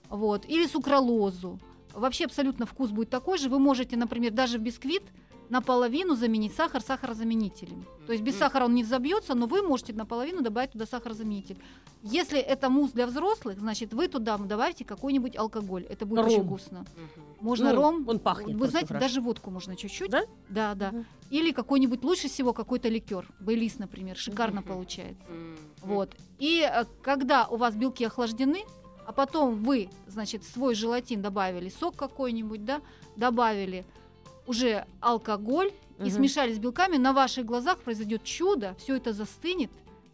[0.10, 1.60] вот, или сукралозу.
[1.94, 3.50] Вообще абсолютно вкус будет такой же.
[3.50, 5.04] Вы можете, например, даже в бисквит
[5.50, 7.86] наполовину заменить сахар сахарозаменителем.
[8.06, 11.58] То есть без сахара он не взобьется, но вы можете наполовину добавить туда сахарозаменитель.
[12.04, 15.84] Если это мусс для взрослых, значит вы туда добавите какой-нибудь алкоголь.
[15.90, 16.46] Это будет очень Ром.
[16.48, 16.80] вкусно.
[16.80, 17.26] Мгм.
[17.42, 18.06] Можно Ну, ром.
[18.08, 19.06] он пахнет Вы знаете, хорошо.
[19.08, 20.10] даже водку можно чуть-чуть.
[20.12, 20.24] Да?
[20.50, 20.92] Да, да.
[20.92, 21.06] Мгм.
[21.30, 24.70] Или какой-нибудь лучше всего какой-то ликер, бейлис, например, шикарно Мгм.
[24.70, 25.24] получается.
[25.30, 25.58] М.
[25.82, 26.16] Вот.
[26.40, 28.64] И э, когда у вас белки охлаждены,
[29.06, 32.82] а потом вы, значит, свой желатин добавили сок какой-нибудь, да,
[33.16, 33.86] добавили
[34.48, 36.12] уже алкоголь и Мгм.
[36.12, 39.70] смешали с белками, на ваших глазах произойдет чудо, все это застынет,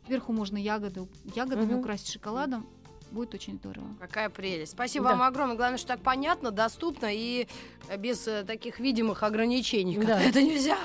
[0.07, 1.79] сверху можно ягоды, ягодами Мгм.
[1.79, 2.67] украсить шоколадом,
[3.11, 3.87] будет очень здорово.
[3.99, 4.71] Какая прелесть.
[4.71, 5.11] Спасибо Да.
[5.11, 5.55] вам огромное.
[5.55, 7.47] Главное, что так понятно, доступно и
[7.89, 9.97] э, без э, таких видимых ограничений.
[9.97, 10.19] Да.
[10.21, 10.77] Это нельзя.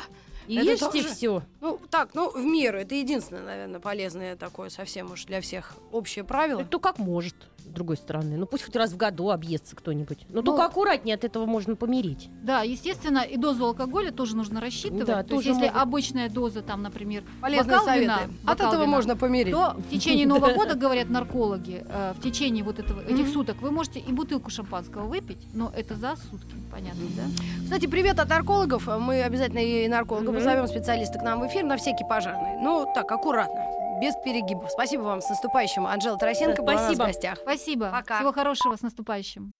[0.47, 1.43] И Это ешьте тоже- все.
[1.61, 2.79] Ну, так, ну, в меру.
[2.79, 6.65] Это единственное, наверное, полезное такое совсем уж для всех общее правило.
[6.65, 7.35] Кто как может,
[7.69, 8.37] с другой стороны.
[8.37, 10.19] Ну пусть хоть раз в году объестся кто-нибудь.
[10.29, 12.29] Но Ну, только аккуратнее от этого можно помирить.
[12.43, 15.07] Да, естественно, и дозу алкоголя тоже нужно рассчитывать.
[15.07, 15.83] Да, То есть, тоже если могут.
[15.83, 18.03] обычная доза, там, например, Полезные бокал советы.
[18.05, 19.53] вина, От этого вина, можно помереть.
[19.55, 23.71] то в течение Нового года, говорят наркологи, э, в течение вот этого, этих суток вы
[23.71, 27.23] можете и бутылку шампанского выпить, но это за сутки, понятно, да?
[27.64, 28.87] Кстати, привет от наркологов.
[28.99, 32.61] Мы обязательно и нарколога позовем специалиста к нам в эфир на всякий пожарный.
[32.61, 33.61] Ну, так, аккуратно,
[34.01, 34.71] без перегибов.
[34.71, 35.21] Спасибо вам.
[35.21, 35.87] С наступающим.
[35.87, 37.07] Анжела Тарасенко Да, была у нас в спасибо.
[37.07, 37.39] гостях.
[37.43, 37.91] Спасибо.
[37.91, 38.17] Пока.
[38.19, 39.53] Всего хорошего, с наступающим.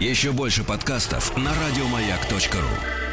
[0.00, 3.07] Еще больше подкастов на радиомаяк.ру.